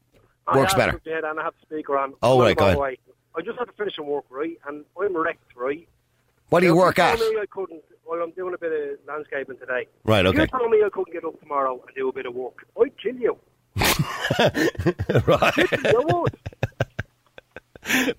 I 0.46 0.56
Works 0.56 0.72
have 0.72 0.78
better. 0.78 0.98
to 0.98 1.10
dead 1.10 1.24
and 1.24 1.38
I 1.38 1.44
have 1.44 1.54
the 1.60 1.66
speaker 1.66 1.98
on. 1.98 2.14
Oh, 2.22 2.40
right, 2.40 2.56
go 2.56 2.66
ahead. 2.66 2.98
I 3.34 3.40
just 3.42 3.58
had 3.58 3.66
to 3.66 3.72
finish 3.72 3.96
some 3.96 4.06
work, 4.06 4.24
right? 4.30 4.58
And 4.66 4.84
I'm 5.00 5.16
wrecked, 5.16 5.56
right? 5.56 5.88
What 6.48 6.60
do 6.60 6.66
you 6.66 6.76
work 6.76 6.98
at? 6.98 7.18
told 7.18 7.34
me 7.34 7.40
I 7.40 7.46
couldn't. 7.46 7.82
Well, 8.06 8.20
I'm 8.22 8.32
doing 8.32 8.52
a 8.52 8.58
bit 8.58 8.72
of 8.72 8.98
landscaping 9.06 9.56
today. 9.58 9.86
Right, 10.04 10.26
okay. 10.26 10.42
you 10.42 10.46
told 10.48 10.70
me 10.70 10.82
I 10.84 10.88
couldn't 10.90 11.12
get 11.12 11.24
up 11.24 11.40
tomorrow 11.40 11.80
and 11.86 11.94
do 11.94 12.08
a 12.08 12.12
bit 12.12 12.26
of 12.26 12.34
work, 12.34 12.66
I'd 12.80 12.92
kill 12.98 13.16
you. 13.16 13.38
right. 15.26 15.58
I 15.58 15.94
would. 15.96 16.36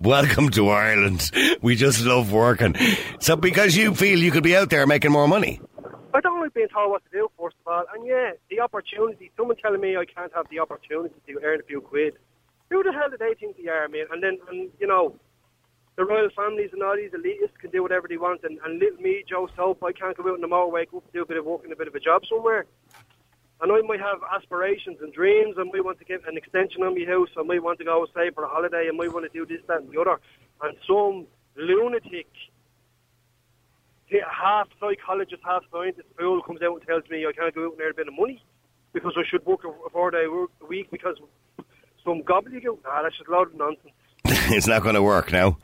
Welcome 0.00 0.50
to 0.50 0.68
Ireland. 0.68 1.30
We 1.62 1.76
just 1.76 2.04
love 2.04 2.32
working. 2.32 2.74
So 3.20 3.36
because 3.36 3.76
you 3.76 3.94
feel 3.94 4.18
you 4.18 4.30
could 4.30 4.42
be 4.42 4.56
out 4.56 4.70
there 4.70 4.86
making 4.86 5.12
more 5.12 5.28
money. 5.28 5.60
I 6.14 6.20
don't 6.20 6.40
like 6.40 6.54
being 6.54 6.68
told 6.68 6.92
what 6.92 7.04
to 7.06 7.10
do, 7.10 7.28
first 7.36 7.56
of 7.66 7.72
all. 7.72 7.84
And 7.92 8.06
yeah, 8.06 8.30
the 8.48 8.60
opportunity, 8.60 9.32
someone 9.36 9.56
telling 9.56 9.80
me 9.80 9.96
I 9.96 10.04
can't 10.04 10.32
have 10.32 10.46
the 10.48 10.60
opportunity 10.60 11.16
to 11.26 11.40
earn 11.42 11.58
a 11.58 11.64
few 11.64 11.80
quid. 11.80 12.14
Who 12.70 12.84
the 12.84 12.92
hell 12.92 13.10
do 13.10 13.16
they 13.18 13.34
think 13.34 13.56
they 13.56 13.68
are, 13.68 13.88
man? 13.88 14.06
And 14.12 14.22
then, 14.22 14.38
and, 14.48 14.70
you 14.78 14.86
know, 14.86 15.16
the 15.96 16.04
royal 16.04 16.28
families 16.30 16.70
and 16.72 16.82
all 16.84 16.94
these 16.94 17.10
elitists 17.10 17.58
can 17.60 17.70
do 17.70 17.82
whatever 17.82 18.06
they 18.06 18.16
want. 18.16 18.44
And, 18.44 18.58
and 18.64 18.78
little 18.78 19.00
me, 19.00 19.24
Joe 19.28 19.48
Soap, 19.56 19.82
I 19.82 19.90
can't 19.90 20.16
go 20.16 20.30
out 20.30 20.36
in 20.36 20.40
the 20.40 20.46
motorway, 20.46 20.88
go 20.88 20.98
up 20.98 21.12
do 21.12 21.22
a 21.22 21.26
bit 21.26 21.36
of 21.36 21.44
work 21.44 21.64
and 21.64 21.72
a 21.72 21.76
bit 21.76 21.88
of 21.88 21.94
a 21.96 22.00
job 22.00 22.22
somewhere. 22.30 22.64
And 23.60 23.72
I 23.72 23.80
might 23.82 24.00
have 24.00 24.18
aspirations 24.32 24.98
and 25.00 25.12
dreams. 25.12 25.56
I 25.58 25.64
might 25.64 25.84
want 25.84 25.98
to 25.98 26.04
get 26.04 26.26
an 26.28 26.36
extension 26.36 26.84
on 26.84 26.94
my 26.94 27.04
house. 27.06 27.28
I 27.36 27.42
might 27.42 27.62
want 27.62 27.78
to 27.80 27.84
go 27.84 28.06
stay 28.12 28.30
for 28.30 28.44
a 28.44 28.48
holiday. 28.48 28.88
I 28.88 28.96
might 28.96 29.12
want 29.12 29.30
to 29.30 29.36
do 29.36 29.46
this, 29.46 29.64
that, 29.66 29.82
and 29.82 29.90
the 29.90 30.00
other. 30.00 30.20
And 30.62 30.76
some 30.86 31.26
lunatic 31.56 32.28
half 34.22 34.68
psychologist, 34.80 35.42
half 35.44 35.62
scientist 35.72 36.08
fool 36.18 36.42
comes 36.42 36.60
out 36.62 36.76
and 36.76 36.86
tells 36.86 37.08
me 37.10 37.26
I 37.26 37.32
can't 37.32 37.54
go 37.54 37.66
out 37.66 37.72
and 37.72 37.80
earn 37.80 37.90
a 37.90 37.94
bit 37.94 38.08
of 38.08 38.14
money 38.14 38.42
because 38.92 39.12
I 39.16 39.22
should 39.28 39.44
work 39.46 39.60
a 39.64 39.90
four 39.90 40.10
day 40.10 40.26
work 40.28 40.50
a 40.62 40.66
week 40.66 40.90
because 40.90 41.16
some 42.04 42.22
gobbledygook. 42.22 42.84
Nah, 42.84 43.02
that's 43.02 43.16
just 43.16 43.28
a 43.28 43.32
load 43.32 43.48
of 43.48 43.56
nonsense. 43.56 43.94
it's 44.24 44.66
not 44.66 44.82
going 44.82 44.94
to 44.94 45.02
work 45.02 45.32
now. 45.32 45.58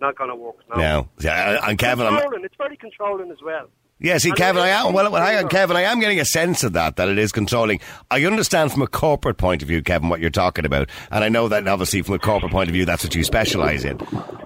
Not 0.00 0.16
gonna 0.16 0.36
work. 0.36 0.56
now. 0.68 0.76
No. 0.76 1.08
Yeah, 1.20 1.68
and 1.68 1.78
Kevin, 1.78 2.06
I'm, 2.06 2.14
controlling. 2.14 2.44
It's 2.44 2.56
very 2.56 2.76
controlling 2.76 3.30
as 3.30 3.40
well. 3.42 3.68
Yeah, 4.04 4.18
see, 4.18 4.28
And 4.28 4.36
Kevin, 4.36 4.60
I 4.60 4.68
am, 4.68 4.92
well, 4.92 5.10
well, 5.10 5.24
hang 5.24 5.42
on, 5.42 5.48
Kevin, 5.48 5.78
I 5.78 5.82
am 5.82 5.98
getting 5.98 6.20
a 6.20 6.26
sense 6.26 6.62
of 6.62 6.74
that, 6.74 6.96
that 6.96 7.08
it 7.08 7.18
is 7.18 7.32
controlling. 7.32 7.80
I 8.10 8.22
understand 8.26 8.70
from 8.70 8.82
a 8.82 8.86
corporate 8.86 9.38
point 9.38 9.62
of 9.62 9.68
view, 9.68 9.82
Kevin, 9.82 10.10
what 10.10 10.20
you're 10.20 10.28
talking 10.28 10.66
about. 10.66 10.90
And 11.10 11.24
I 11.24 11.30
know 11.30 11.48
that 11.48 11.66
obviously 11.66 12.02
from 12.02 12.16
a 12.16 12.18
corporate 12.18 12.52
point 12.52 12.68
of 12.68 12.74
view, 12.74 12.84
that's 12.84 13.02
what 13.02 13.14
you 13.14 13.24
specialise 13.24 13.82
in. 13.82 13.96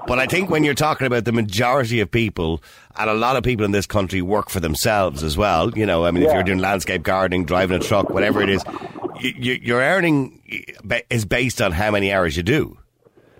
But 0.06 0.20
I 0.20 0.26
think 0.26 0.48
when 0.48 0.62
you're 0.62 0.74
talking 0.74 1.08
about 1.08 1.24
the 1.24 1.32
majority 1.32 1.98
of 1.98 2.08
people, 2.08 2.62
and 2.96 3.10
a 3.10 3.14
lot 3.14 3.34
of 3.34 3.42
people 3.42 3.64
in 3.64 3.72
this 3.72 3.84
country 3.84 4.22
work 4.22 4.48
for 4.48 4.60
themselves 4.60 5.24
as 5.24 5.36
well, 5.36 5.76
you 5.76 5.86
know, 5.86 6.04
I 6.04 6.12
mean, 6.12 6.22
if 6.22 6.32
you're 6.32 6.44
doing 6.44 6.60
landscape 6.60 7.02
gardening, 7.02 7.44
driving 7.44 7.80
a 7.80 7.80
truck, 7.80 8.10
whatever 8.10 8.40
it 8.40 8.50
is, 8.50 8.62
you, 9.18 9.34
you, 9.36 9.52
your 9.54 9.80
earning 9.80 10.40
eh, 10.88 11.00
is 11.10 11.24
based 11.24 11.60
on 11.60 11.72
how 11.72 11.90
many 11.90 12.12
hours 12.12 12.36
you 12.36 12.44
do. 12.44 12.78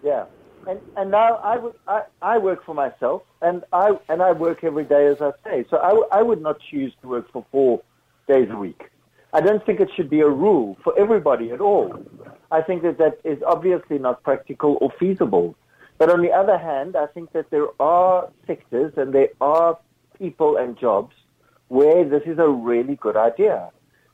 Yeah, 0.02 0.24
and 0.68 0.80
and 0.96 1.10
now 1.10 1.36
I 1.36 1.56
would 1.56 1.74
I, 1.88 2.02
I 2.22 2.38
work 2.38 2.64
for 2.64 2.74
myself, 2.74 3.22
and 3.42 3.64
I 3.72 3.98
and 4.08 4.22
I 4.22 4.32
work 4.32 4.62
every 4.62 4.84
day 4.84 5.06
as 5.06 5.20
I 5.20 5.32
say. 5.44 5.64
So 5.70 5.78
I, 6.10 6.22
would 6.22 6.42
not 6.42 6.60
choose 6.70 6.92
to 7.00 7.08
work 7.08 7.32
for 7.32 7.44
four 7.50 7.82
days 8.28 8.48
a 8.50 8.56
week. 8.56 8.90
I 9.32 9.40
don't 9.40 9.64
think 9.64 9.80
it 9.80 9.90
should 9.96 10.10
be 10.10 10.20
a 10.20 10.28
rule 10.28 10.76
for 10.84 10.98
everybody 10.98 11.50
at 11.50 11.60
all. 11.60 12.02
I 12.50 12.62
think 12.62 12.82
that 12.82 12.98
that 12.98 13.18
is 13.24 13.42
obviously 13.46 13.98
not 13.98 14.22
practical 14.22 14.78
or 14.80 14.90
feasible. 14.98 15.56
But 15.98 16.10
on 16.10 16.22
the 16.22 16.32
other 16.32 16.56
hand, 16.56 16.96
I 16.96 17.06
think 17.06 17.32
that 17.32 17.50
there 17.50 17.68
are 17.80 18.30
sectors 18.46 18.92
and 18.96 19.12
there 19.12 19.30
are 19.40 19.78
people 20.18 20.56
and 20.56 20.78
jobs 20.78 21.14
where 21.68 22.04
this 22.04 22.22
is 22.24 22.38
a 22.38 22.48
really 22.48 22.96
good 22.96 23.16
idea. 23.16 23.70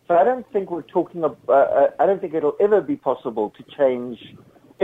So 0.08 0.16
I 0.16 0.24
don't 0.24 0.50
think 0.52 0.70
we're 0.70 0.82
talking 0.82 1.24
about. 1.24 1.38
Uh, 1.48 1.88
I 1.98 2.06
don't 2.06 2.20
think 2.20 2.34
it'll 2.34 2.56
ever 2.60 2.80
be 2.80 2.96
possible 2.96 3.50
to 3.56 3.62
change. 3.76 4.18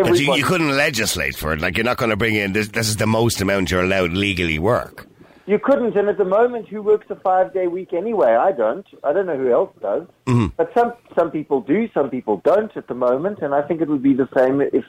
But 0.03 0.19
you, 0.19 0.35
you 0.35 0.45
couldn't 0.45 0.77
legislate 0.77 1.37
for 1.37 1.53
it. 1.53 1.61
Like, 1.61 1.77
you're 1.77 1.85
not 1.85 1.97
going 1.97 2.11
to 2.11 2.17
bring 2.17 2.35
in, 2.35 2.53
this, 2.53 2.69
this 2.69 2.89
is 2.89 2.97
the 2.97 3.07
most 3.07 3.41
amount 3.41 3.71
you're 3.71 3.83
allowed 3.83 4.13
legally 4.13 4.59
work. 4.59 5.07
You 5.47 5.59
couldn't, 5.59 5.97
and 5.97 6.09
at 6.09 6.17
the 6.17 6.25
moment, 6.25 6.69
who 6.69 6.81
works 6.81 7.07
a 7.11 7.17
five-day 7.17 7.67
week 7.67 7.93
anyway? 7.93 8.37
I 8.37 8.53
don't. 8.53 8.87
I 9.03 9.13
don't 9.13 9.27
know 9.27 9.37
who 9.37 9.51
else 9.53 9.75
does. 9.81 10.07
Mm-hmm. 10.27 10.47
But 10.57 10.71
some 10.77 10.93
some 11.19 11.33
people 11.33 11.61
do, 11.61 11.89
some 11.93 12.09
people 12.09 12.41
don't 12.45 12.71
at 12.77 12.87
the 12.87 12.95
moment, 12.95 13.41
and 13.43 13.53
I 13.53 13.63
think 13.63 13.81
it 13.81 13.89
would 13.89 14.03
be 14.03 14.15
the 14.15 14.29
same 14.37 14.61
if 14.61 14.85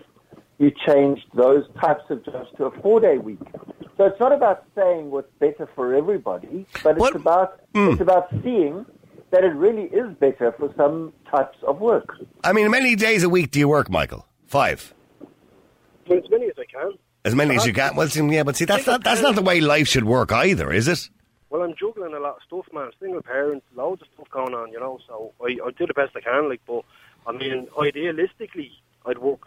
you 0.59 0.71
changed 0.85 1.25
those 1.33 1.63
types 1.81 2.03
of 2.11 2.23
jobs 2.23 2.49
to 2.57 2.65
a 2.65 2.81
four-day 2.81 3.17
week. 3.17 3.39
So 3.97 4.05
it's 4.05 4.19
not 4.19 4.33
about 4.33 4.65
saying 4.75 5.09
what's 5.09 5.31
better 5.39 5.67
for 5.73 5.95
everybody, 5.95 6.67
but 6.83 6.91
it's 6.91 6.99
What- 6.99 7.15
about 7.15 7.59
mm. 7.73 7.93
it's 7.93 8.01
about 8.01 8.29
seeing 8.43 8.85
that 9.31 9.43
it 9.43 9.55
really 9.55 9.85
is 9.85 10.13
better 10.19 10.51
for 10.59 10.71
some 10.77 11.11
types 11.31 11.57
of 11.65 11.79
work. 11.79 12.17
I 12.43 12.53
mean, 12.53 12.65
how 12.65 12.71
many 12.71 12.95
days 12.95 13.23
a 13.23 13.29
week 13.29 13.49
do 13.49 13.57
you 13.57 13.67
work, 13.67 13.89
Michael? 13.89 14.27
Five. 14.45 14.93
As 16.11 16.29
many 16.29 16.45
as 16.47 16.53
I 16.57 16.65
can. 16.65 16.91
As 17.23 17.35
many 17.35 17.55
as 17.55 17.65
you 17.65 17.73
can. 17.73 17.95
Well, 17.95 18.07
see, 18.07 18.25
yeah, 18.27 18.43
but 18.43 18.55
see, 18.55 18.65
that's 18.65 18.85
not 18.85 19.03
that's 19.03 19.21
not 19.21 19.35
the 19.35 19.41
way 19.41 19.61
life 19.61 19.87
should 19.87 20.05
work 20.05 20.31
either, 20.31 20.71
is 20.71 20.87
it? 20.87 21.09
Well, 21.49 21.61
I'm 21.63 21.75
juggling 21.75 22.13
a 22.13 22.19
lot 22.19 22.37
of 22.37 22.41
stuff, 22.47 22.65
man. 22.73 22.91
Single 22.99 23.21
parents, 23.21 23.65
loads 23.75 24.01
of 24.01 24.07
stuff 24.13 24.29
going 24.29 24.53
on, 24.53 24.71
you 24.71 24.79
know. 24.79 24.99
So 25.07 25.33
I, 25.41 25.57
I 25.65 25.71
do 25.71 25.85
the 25.85 25.93
best 25.93 26.15
I 26.15 26.21
can, 26.21 26.49
like. 26.49 26.61
But 26.65 26.83
I 27.27 27.33
mean, 27.33 27.67
idealistically, 27.77 28.71
I'd 29.05 29.17
work 29.17 29.41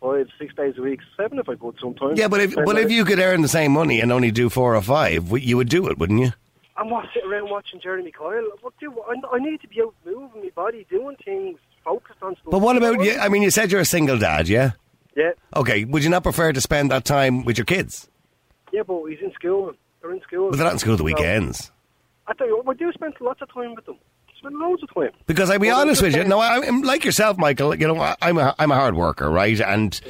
five, 0.00 0.28
six 0.38 0.54
days 0.54 0.74
a 0.78 0.82
week, 0.82 1.00
seven 1.16 1.38
if 1.38 1.48
I 1.48 1.56
could 1.56 1.76
sometimes. 1.80 2.18
Yeah, 2.18 2.28
but 2.28 2.40
if 2.40 2.54
but 2.54 2.78
if 2.78 2.90
you 2.90 3.04
could 3.04 3.18
earn 3.18 3.42
the 3.42 3.48
same 3.48 3.72
money 3.72 4.00
and 4.00 4.12
only 4.12 4.30
do 4.30 4.48
four 4.48 4.74
or 4.74 4.82
five, 4.82 5.30
you 5.42 5.56
would 5.56 5.68
do 5.68 5.88
it, 5.88 5.98
wouldn't 5.98 6.20
you? 6.20 6.32
I'm 6.76 6.88
not 6.88 7.06
sitting 7.12 7.30
around 7.30 7.50
watching 7.50 7.80
Jeremy 7.80 8.10
Kyle. 8.10 8.42
What 8.62 8.72
do 8.80 8.94
I, 9.06 9.14
I 9.34 9.38
need 9.38 9.60
to 9.60 9.68
be 9.68 9.82
out 9.82 9.94
moving 10.06 10.42
my 10.42 10.50
body, 10.54 10.86
doing 10.88 11.16
things, 11.22 11.58
focused 11.84 12.22
on 12.22 12.36
stuff. 12.36 12.50
But 12.50 12.60
what 12.60 12.76
about 12.76 13.02
you? 13.02 13.18
I 13.18 13.28
mean, 13.28 13.42
you 13.42 13.50
said 13.50 13.70
you're 13.70 13.82
a 13.82 13.84
single 13.84 14.18
dad, 14.18 14.48
yeah? 14.48 14.72
Yeah, 15.20 15.32
Okay, 15.54 15.84
would 15.84 16.02
you 16.02 16.08
not 16.10 16.22
prefer 16.22 16.52
to 16.52 16.60
spend 16.60 16.90
that 16.90 17.04
time 17.04 17.44
with 17.44 17.58
your 17.58 17.66
kids? 17.66 18.08
yeah, 18.72 18.82
but 18.86 19.04
he's 19.06 19.18
in 19.20 19.32
school. 19.32 19.72
They're 20.00 20.12
in 20.12 20.20
school. 20.22 20.48
But 20.50 20.56
they're 20.56 20.64
not 20.64 20.72
in 20.72 20.78
school 20.78 20.96
the 20.96 21.04
weekends. 21.04 21.70
I 22.26 22.32
tell 22.34 22.46
you 22.46 22.56
what, 22.56 22.66
we 22.66 22.74
do 22.76 22.90
spend 22.92 23.14
lots 23.20 23.42
of 23.42 23.52
time 23.52 23.74
with 23.74 23.84
them. 23.84 23.98
Spend 24.40 24.58
loads 24.58 24.82
of 24.82 24.94
time. 24.94 25.10
Because 25.26 25.50
I'll 25.50 25.58
be 25.58 25.68
Well, 25.68 25.80
honest 25.80 26.00
with 26.00 26.16
you, 26.16 26.24
no, 26.24 26.40
I'm 26.40 26.80
like 26.82 27.04
yourself, 27.04 27.36
Michael. 27.36 27.74
You 27.74 27.88
know, 27.88 28.00
I- 28.00 28.16
I'm 28.22 28.38
a 28.38 28.54
I'm 28.58 28.72
a 28.72 28.74
hard 28.74 28.94
worker, 28.96 29.28
right? 29.30 29.60
And 29.60 30.00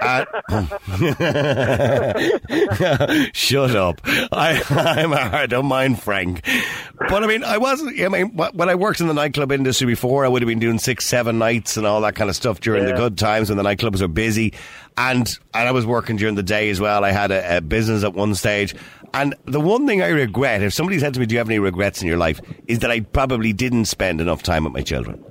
uh, 0.00 0.24
shut 3.32 3.76
up. 3.76 4.00
I 4.04 4.62
I'm 4.70 5.12
a 5.12 5.28
hard. 5.28 5.50
Don't 5.50 5.66
mind 5.66 6.02
Frank. 6.02 6.44
But 6.98 7.22
I 7.22 7.26
mean, 7.26 7.44
I 7.44 7.58
wasn't. 7.58 8.00
I 8.00 8.08
mean, 8.08 8.36
when 8.36 8.68
I 8.68 8.74
worked 8.74 9.00
in 9.00 9.06
the 9.06 9.14
nightclub 9.14 9.52
industry 9.52 9.86
before, 9.86 10.24
I 10.24 10.28
would 10.28 10.42
have 10.42 10.48
been 10.48 10.58
doing 10.58 10.78
six, 10.78 11.06
seven 11.06 11.38
nights 11.38 11.76
and 11.76 11.86
all 11.86 12.00
that 12.00 12.16
kind 12.16 12.30
of 12.30 12.36
stuff 12.36 12.60
during 12.60 12.86
the 12.86 12.92
good 12.94 13.18
times 13.18 13.50
when 13.50 13.58
the 13.58 13.64
nightclubs 13.64 14.00
are 14.00 14.08
busy. 14.08 14.54
And 14.98 15.26
and 15.52 15.68
I 15.68 15.72
was 15.72 15.84
working 15.84 16.16
during 16.16 16.36
the 16.36 16.42
day 16.42 16.70
as 16.70 16.80
well. 16.80 17.04
I 17.04 17.10
had 17.10 17.30
a, 17.30 17.58
a 17.58 17.60
business 17.60 18.02
at 18.02 18.14
one 18.14 18.34
stage. 18.34 18.74
And 19.12 19.34
the 19.44 19.60
one 19.60 19.86
thing 19.86 20.02
I 20.02 20.08
regret, 20.08 20.62
if 20.62 20.72
somebody 20.72 20.98
said 20.98 21.12
to 21.14 21.20
me, 21.20 21.26
"Do 21.26 21.34
you 21.34 21.38
have 21.38 21.48
any 21.48 21.58
regrets 21.58 22.00
in 22.00 22.08
your 22.08 22.16
life?" 22.16 22.40
is 22.66 22.78
that 22.80 22.90
I 22.90 23.00
probably 23.00 23.52
didn't 23.52 23.84
spend 23.86 24.20
enough 24.20 24.42
time 24.42 24.64
with 24.64 24.72
my 24.72 24.82
children. 24.82 25.22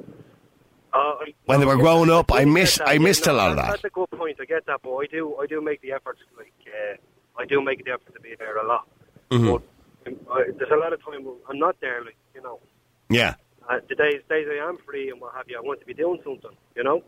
Uh, 0.93 0.97
I- 0.97 1.33
When 1.45 1.59
they 1.59 1.65
were 1.65 1.75
yeah, 1.75 1.81
growing 1.81 2.09
up, 2.09 2.31
I 2.31 2.39
get 2.39 2.47
miss- 2.47 2.77
that, 2.77 2.87
I 2.87 2.93
yeah, 2.93 2.99
missed 2.99 3.27
a 3.27 3.33
lot 3.33 3.49
of 3.51 3.57
that. 3.57 3.71
That's 3.71 3.83
a 3.85 3.89
good 3.89 4.09
point. 4.11 4.37
I 4.39 4.45
get 4.45 4.65
that, 4.67 4.81
but 4.83 4.95
I 4.95 5.05
do, 5.07 5.35
I 5.41 5.45
do 5.47 5.61
make 5.61 5.81
the 5.81 5.91
effort. 5.91 6.17
Like, 6.37 6.53
uh, 6.67 6.95
I 7.41 7.45
do 7.45 7.61
make 7.61 7.83
the 7.83 7.91
effort 7.91 8.13
to 8.13 8.19
be 8.21 8.35
there 8.37 8.57
a 8.57 8.67
lot. 8.67 8.87
Mm-hmm. 9.31 9.45
But 9.51 9.61
um, 10.07 10.15
I, 10.31 10.43
there's 10.57 10.71
a 10.71 10.77
lot 10.77 10.93
of 10.93 11.03
time 11.03 11.27
I'm 11.49 11.59
not 11.59 11.75
there. 11.81 12.03
Like, 12.05 12.15
you 12.33 12.41
know, 12.41 12.59
Yeah. 13.09 13.33
uh, 13.69 13.79
the 13.89 13.95
days, 13.95 14.21
days 14.29 14.47
I 14.49 14.63
am 14.69 14.77
free 14.85 15.09
and 15.09 15.19
what 15.19 15.33
have 15.35 15.45
you, 15.49 15.57
I 15.57 15.61
want 15.61 15.79
to 15.81 15.85
be 15.85 15.93
doing 15.93 16.19
something. 16.23 16.51
You 16.75 16.83
know. 16.83 17.03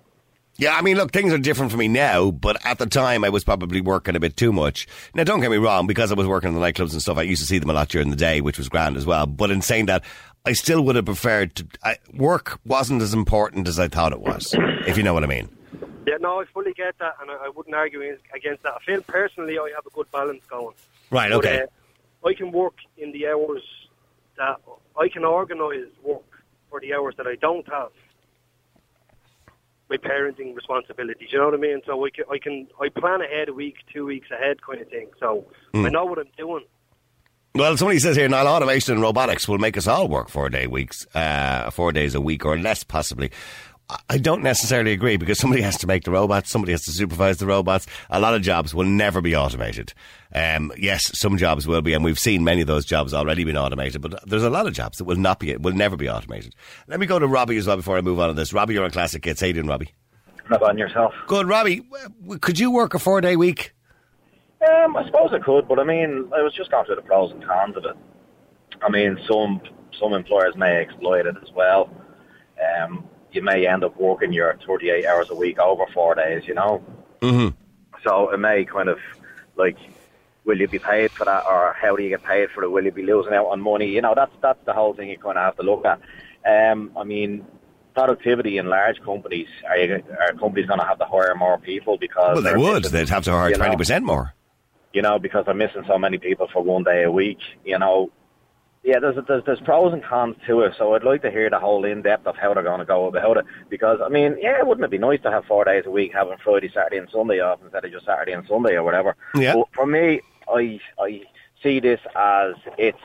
Yeah, 0.59 0.75
I 0.75 0.81
mean, 0.81 0.97
look, 0.97 1.11
things 1.11 1.31
are 1.31 1.37
different 1.37 1.71
for 1.71 1.77
me 1.77 1.87
now, 1.87 2.31
but 2.31 2.57
at 2.65 2.79
the 2.79 2.87
time 2.87 3.23
I 3.23 3.29
was 3.29 3.43
probably 3.43 3.79
working 3.79 4.15
a 4.15 4.19
bit 4.19 4.35
too 4.35 4.51
much. 4.51 4.87
Now, 5.13 5.23
don't 5.23 5.39
get 5.39 5.51
me 5.51 5.57
wrong, 5.57 5.85
because 5.85 6.11
I 6.11 6.15
was 6.15 6.25
working 6.25 6.49
in 6.49 6.55
the 6.55 6.61
nightclubs 6.61 6.93
and 6.93 7.01
stuff, 7.01 7.17
I 7.19 7.21
used 7.21 7.41
to 7.43 7.47
see 7.47 7.59
them 7.59 7.69
a 7.69 7.73
lot 7.73 7.89
during 7.89 8.09
the 8.09 8.15
day, 8.15 8.41
which 8.41 8.57
was 8.57 8.67
grand 8.67 8.97
as 8.97 9.05
well. 9.05 9.27
But 9.27 9.51
in 9.51 9.61
saying 9.61 9.85
that, 9.85 10.03
I 10.45 10.53
still 10.53 10.81
would 10.85 10.95
have 10.95 11.05
preferred 11.05 11.53
to. 11.55 11.67
I, 11.83 11.97
work 12.13 12.59
wasn't 12.65 13.03
as 13.03 13.13
important 13.13 13.67
as 13.67 13.77
I 13.77 13.87
thought 13.87 14.13
it 14.13 14.19
was, 14.21 14.55
if 14.87 14.97
you 14.97 15.03
know 15.03 15.13
what 15.13 15.23
I 15.23 15.27
mean. 15.27 15.47
Yeah, 16.07 16.15
no, 16.21 16.41
I 16.41 16.45
fully 16.45 16.73
get 16.73 16.97
that, 16.97 17.17
and 17.21 17.29
I, 17.29 17.35
I 17.35 17.49
wouldn't 17.55 17.75
argue 17.75 18.01
against- 18.33 18.63
that. 18.63 18.73
I 18.73 18.83
feel 18.83 19.01
personally 19.03 19.59
I 19.59 19.71
have 19.75 19.85
a 19.85 19.91
good 19.91 20.09
balance 20.11 20.41
going. 20.49 20.73
Right, 21.11 21.29
But, 21.29 21.37
okay. 21.45 21.61
uh, 22.23 22.27
I 22.27 22.33
can 22.33 22.51
work 22.51 22.75
in 22.97 23.11
the 23.11 23.27
hours 23.27 23.61
that 24.37 24.59
I 24.99 25.07
can 25.07 25.23
organise 25.23 25.85
work 26.01 26.23
for 26.71 26.79
the 26.79 26.95
hours 26.95 27.13
that 27.17 27.27
I 27.27 27.35
don't 27.35 27.67
have 27.67 27.89
my 29.89 29.97
parenting 29.97 30.55
responsibilities. 30.55 31.29
You 31.31 31.39
know 31.39 31.45
what 31.45 31.53
I 31.53 31.57
mean? 31.57 31.81
So 31.85 32.05
I 32.05 32.09
can, 32.09 32.25
I 32.31 32.37
can 32.37 32.67
I 32.81 32.89
plan 32.89 33.21
ahead 33.21 33.49
a 33.49 33.53
week, 33.53 33.75
two 33.93 34.05
weeks 34.05 34.27
ahead, 34.31 34.61
kind 34.61 34.81
of 34.81 34.87
thing. 34.89 35.07
So 35.19 35.45
Hmm. 35.73 35.85
I 35.85 35.89
know 35.89 36.05
what 36.05 36.19
I'm 36.19 36.25
doing. 36.37 36.65
Well, 37.55 37.75
somebody 37.75 37.97
says 37.99 38.15
here, 38.15 38.29
now 38.29 38.45
automation 38.45 38.93
and 38.93 39.01
robotics 39.01 39.47
will 39.47 39.57
make 39.57 39.77
us 39.77 39.87
all 39.87 40.07
work 40.07 40.29
four 40.29 40.49
day 40.49 40.67
weeks, 40.67 41.07
uh, 41.15 41.71
four 41.71 41.91
days 41.91 42.13
a 42.13 42.21
week 42.21 42.45
or 42.45 42.57
less, 42.57 42.83
possibly. 42.83 43.31
I- 44.09 44.17
don't 44.17 44.43
necessarily 44.43 44.91
agree 44.91 45.15
because 45.17 45.39
somebody 45.39 45.61
has 45.61 45.77
to 45.77 45.87
make 45.87 46.03
the 46.03 46.11
robots, 46.11 46.49
somebody 46.49 46.73
has 46.73 46.83
to 46.85 46.91
supervise 46.91 47.37
the 47.37 47.45
robots. 47.45 47.87
A 48.09 48.19
lot 48.19 48.33
of 48.33 48.41
jobs 48.41 48.73
will 48.75 48.85
never 48.85 49.21
be 49.21 49.35
automated. 49.35 49.93
Um, 50.33 50.71
yes, 50.77 51.17
some 51.17 51.37
jobs 51.37 51.65
will 51.67 51.81
be, 51.81 51.93
and 51.93 52.03
we've 52.03 52.19
seen 52.19 52.43
many 52.43 52.61
of 52.61 52.67
those 52.67 52.85
jobs 52.85 53.13
already 53.13 53.43
been 53.45 53.57
automated. 53.57 54.01
But 54.01 54.27
there's 54.27 54.43
a 54.43 54.49
lot 54.49 54.67
of 54.67 54.73
jobs 54.73 54.97
that 54.97 55.05
will 55.05 55.15
not 55.15 55.39
be, 55.39 55.55
will 55.55 55.73
never 55.73 55.95
be 55.95 56.09
automated. 56.09 56.53
Let 56.87 56.99
me 56.99 57.05
go 57.05 57.19
to 57.19 57.27
Robbie 57.27 57.57
as 57.57 57.67
well 57.67 57.77
before 57.77 57.97
I 57.97 58.01
move 58.01 58.19
on 58.19 58.27
to 58.27 58.33
this. 58.33 58.51
Robbie, 58.51 58.73
you're 58.73 58.83
on 58.83 58.91
Classic 58.91 59.23
Hits. 59.23 59.39
How 59.39 59.47
you 59.47 59.53
doing, 59.53 59.67
Robbie? 59.67 59.93
Not 60.49 60.61
on 60.63 60.77
yourself. 60.77 61.13
Good, 61.27 61.47
Robbie. 61.47 61.87
Could 62.41 62.59
you 62.59 62.71
work 62.71 62.93
a 62.93 62.99
four 62.99 63.21
day 63.21 63.35
week? 63.35 63.73
Um, 64.67 64.97
I 64.97 65.05
suppose 65.05 65.29
I 65.33 65.39
could, 65.39 65.67
but 65.67 65.79
I 65.79 65.83
mean, 65.83 66.29
I 66.35 66.41
was 66.41 66.53
just 66.53 66.71
going 66.71 66.85
through 66.85 66.95
the 66.95 67.01
pros 67.03 67.31
and 67.31 67.45
cons 67.45 67.77
of 67.77 67.85
it. 67.85 67.95
I 68.81 68.89
mean, 68.89 69.17
some 69.29 69.61
some 69.99 70.13
employers 70.13 70.55
may 70.55 70.77
exploit 70.77 71.25
it 71.25 71.35
as 71.41 71.51
well. 71.53 71.89
Um, 72.81 73.07
you 73.37 73.43
may 73.43 73.65
end 73.67 73.83
up 73.83 73.95
working 73.97 74.33
your 74.33 74.57
38 74.65 75.05
hours 75.05 75.29
a 75.29 75.35
week 75.35 75.59
over 75.59 75.85
four 75.93 76.15
days, 76.15 76.43
you 76.47 76.55
know. 76.55 76.83
Mm-hmm. 77.21 77.49
So 78.03 78.29
it 78.33 78.37
may 78.39 78.65
kind 78.65 78.89
of 78.89 78.97
like, 79.55 79.77
will 80.43 80.59
you 80.59 80.67
be 80.67 80.79
paid 80.79 81.11
for 81.11 81.25
that, 81.25 81.45
or 81.45 81.73
how 81.79 81.95
do 81.95 82.03
you 82.03 82.09
get 82.09 82.23
paid 82.23 82.49
for 82.51 82.63
it? 82.63 82.69
Will 82.69 82.83
you 82.83 82.91
be 82.91 83.03
losing 83.03 83.33
out 83.33 83.45
on 83.47 83.61
money? 83.61 83.87
You 83.87 84.01
know, 84.01 84.13
that's 84.15 84.31
that's 84.41 84.63
the 84.65 84.73
whole 84.73 84.93
thing 84.93 85.09
you 85.09 85.17
kind 85.17 85.37
of 85.37 85.43
have 85.45 85.55
to 85.57 85.63
look 85.63 85.85
at. 85.85 85.99
Um, 86.45 86.91
I 86.97 87.03
mean, 87.03 87.45
productivity 87.93 88.57
in 88.57 88.67
large 88.67 89.01
companies 89.01 89.47
are 89.69 89.77
you, 89.77 90.03
are 90.19 90.33
companies 90.33 90.67
going 90.67 90.79
to 90.79 90.85
have 90.85 90.99
to 90.99 91.05
hire 91.05 91.35
more 91.35 91.57
people 91.57 91.97
because 91.97 92.35
Well, 92.35 92.41
they 92.43 92.55
would. 92.55 92.83
missing- 92.83 92.97
They'd 92.97 93.09
have 93.09 93.23
to 93.25 93.31
hire 93.31 93.51
20% 93.51 94.03
more. 94.03 94.33
you 94.93 95.01
know, 95.01 95.19
because 95.19 95.45
they're 95.45 95.53
missing 95.53 95.83
so 95.87 95.97
many 95.97 96.17
people 96.17 96.47
for 96.51 96.61
one 96.63 96.83
day 96.83 97.03
a 97.03 97.11
week, 97.11 97.39
you 97.65 97.77
know. 97.77 98.11
Yeah, 98.87 98.99
there's, 99.01 99.17
there's 99.27 99.43
there's 99.45 99.59
pros 99.59 99.91
and 99.91 100.01
cons 100.01 100.37
to 100.47 100.61
it, 100.61 100.71
so 100.77 100.95
I'd 100.95 101.03
like 101.03 101.21
to 101.23 101.29
hear 101.29 101.49
the 101.49 101.59
whole 101.59 101.83
in 101.83 102.03
depth 102.03 102.25
of 102.25 102.37
how 102.37 102.53
they're 102.53 102.63
going 102.63 102.79
to 102.79 102.85
go 102.85 103.07
about 103.07 103.35
it. 103.35 103.45
Because 103.69 103.99
I 104.01 104.07
mean, 104.07 104.37
yeah, 104.39 104.63
wouldn't 104.63 104.85
it 104.85 104.91
be 104.91 104.97
nice 104.97 105.21
to 105.23 105.29
have 105.29 105.43
four 105.43 105.65
days 105.65 105.83
a 105.85 105.91
week, 105.91 106.13
having 106.13 106.37
Friday, 106.41 106.71
Saturday, 106.73 106.95
and 106.95 107.09
Sunday 107.11 107.41
off 107.41 107.59
instead 107.61 107.83
of 107.83 107.91
just 107.91 108.05
Saturday 108.05 108.31
and 108.31 108.47
Sunday 108.47 108.75
or 108.75 108.83
whatever? 108.83 109.17
Yeah. 109.35 109.55
But 109.55 109.67
for 109.75 109.85
me, 109.85 110.21
I 110.47 110.79
I 110.97 111.23
see 111.61 111.81
this 111.81 111.99
as 112.15 112.53
it's 112.77 112.97